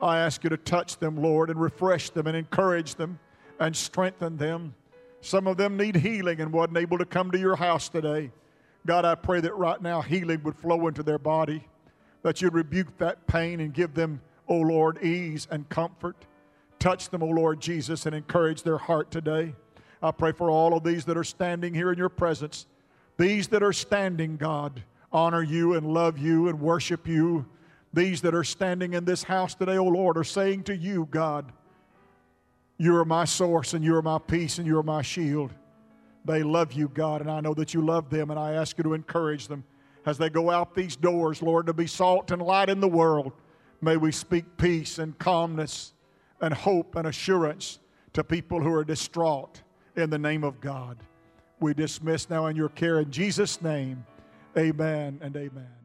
I 0.00 0.18
ask 0.18 0.42
you 0.42 0.50
to 0.50 0.56
touch 0.56 0.98
them, 0.98 1.16
Lord, 1.16 1.50
and 1.50 1.60
refresh 1.60 2.10
them 2.10 2.26
and 2.26 2.36
encourage 2.36 2.94
them 2.94 3.18
and 3.60 3.76
strengthen 3.76 4.36
them. 4.36 4.74
Some 5.20 5.46
of 5.46 5.56
them 5.56 5.76
need 5.76 5.96
healing 5.96 6.40
and 6.40 6.52
wasn't 6.52 6.78
able 6.78 6.98
to 6.98 7.04
come 7.04 7.30
to 7.30 7.38
your 7.38 7.54
house 7.54 7.88
today. 7.88 8.32
God, 8.86 9.04
I 9.04 9.14
pray 9.14 9.40
that 9.40 9.54
right 9.54 9.80
now 9.80 10.00
healing 10.00 10.42
would 10.42 10.56
flow 10.56 10.88
into 10.88 11.02
their 11.04 11.18
body, 11.18 11.68
that 12.22 12.42
you'd 12.42 12.54
rebuke 12.54 12.96
that 12.98 13.26
pain 13.26 13.60
and 13.60 13.72
give 13.72 13.94
them, 13.94 14.20
O 14.48 14.56
oh 14.56 14.60
Lord, 14.60 15.02
ease 15.04 15.46
and 15.50 15.68
comfort. 15.68 16.16
Touch 16.80 17.10
them, 17.10 17.22
O 17.22 17.26
oh 17.26 17.30
Lord 17.30 17.60
Jesus, 17.60 18.06
and 18.06 18.14
encourage 18.14 18.64
their 18.64 18.78
heart 18.78 19.10
today. 19.10 19.54
I 20.02 20.10
pray 20.10 20.32
for 20.32 20.50
all 20.50 20.76
of 20.76 20.82
these 20.82 21.04
that 21.04 21.16
are 21.16 21.24
standing 21.24 21.72
here 21.72 21.92
in 21.92 21.98
your 21.98 22.08
presence. 22.08 22.66
These 23.18 23.48
that 23.48 23.62
are 23.62 23.72
standing, 23.72 24.36
God, 24.36 24.82
honor 25.12 25.42
you 25.42 25.74
and 25.74 25.86
love 25.86 26.18
you 26.18 26.48
and 26.48 26.60
worship 26.60 27.06
you. 27.06 27.46
These 27.94 28.22
that 28.22 28.34
are 28.34 28.42
standing 28.44 28.94
in 28.94 29.04
this 29.04 29.22
house 29.22 29.54
today, 29.54 29.76
O 29.76 29.84
oh 29.84 29.88
Lord, 29.88 30.18
are 30.18 30.24
saying 30.24 30.64
to 30.64 30.76
you, 30.76 31.06
God, 31.10 31.52
you 32.78 32.96
are 32.96 33.04
my 33.04 33.24
source 33.24 33.74
and 33.74 33.84
you 33.84 33.94
are 33.94 34.02
my 34.02 34.18
peace 34.18 34.58
and 34.58 34.66
you 34.66 34.76
are 34.78 34.82
my 34.82 35.02
shield. 35.02 35.52
They 36.24 36.42
love 36.42 36.72
you, 36.72 36.88
God, 36.88 37.20
and 37.20 37.30
I 37.30 37.40
know 37.40 37.54
that 37.54 37.74
you 37.74 37.84
love 37.84 38.08
them, 38.08 38.30
and 38.30 38.38
I 38.38 38.52
ask 38.52 38.78
you 38.78 38.84
to 38.84 38.94
encourage 38.94 39.48
them 39.48 39.64
as 40.06 40.18
they 40.18 40.30
go 40.30 40.50
out 40.50 40.74
these 40.74 40.96
doors, 40.96 41.42
Lord, 41.42 41.66
to 41.66 41.72
be 41.72 41.86
salt 41.86 42.30
and 42.30 42.40
light 42.40 42.68
in 42.68 42.80
the 42.80 42.88
world. 42.88 43.32
May 43.80 43.96
we 43.96 44.12
speak 44.12 44.56
peace 44.56 44.98
and 44.98 45.18
calmness 45.18 45.92
and 46.40 46.54
hope 46.54 46.96
and 46.96 47.06
assurance 47.06 47.78
to 48.12 48.24
people 48.24 48.60
who 48.60 48.72
are 48.72 48.84
distraught 48.84 49.62
in 49.96 50.10
the 50.10 50.18
name 50.18 50.44
of 50.44 50.60
God. 50.60 50.98
We 51.60 51.74
dismiss 51.74 52.28
now 52.28 52.46
in 52.46 52.56
your 52.56 52.70
care 52.70 53.00
in 53.00 53.10
Jesus' 53.10 53.62
name. 53.62 54.04
Amen 54.56 55.18
and 55.22 55.36
amen. 55.36 55.81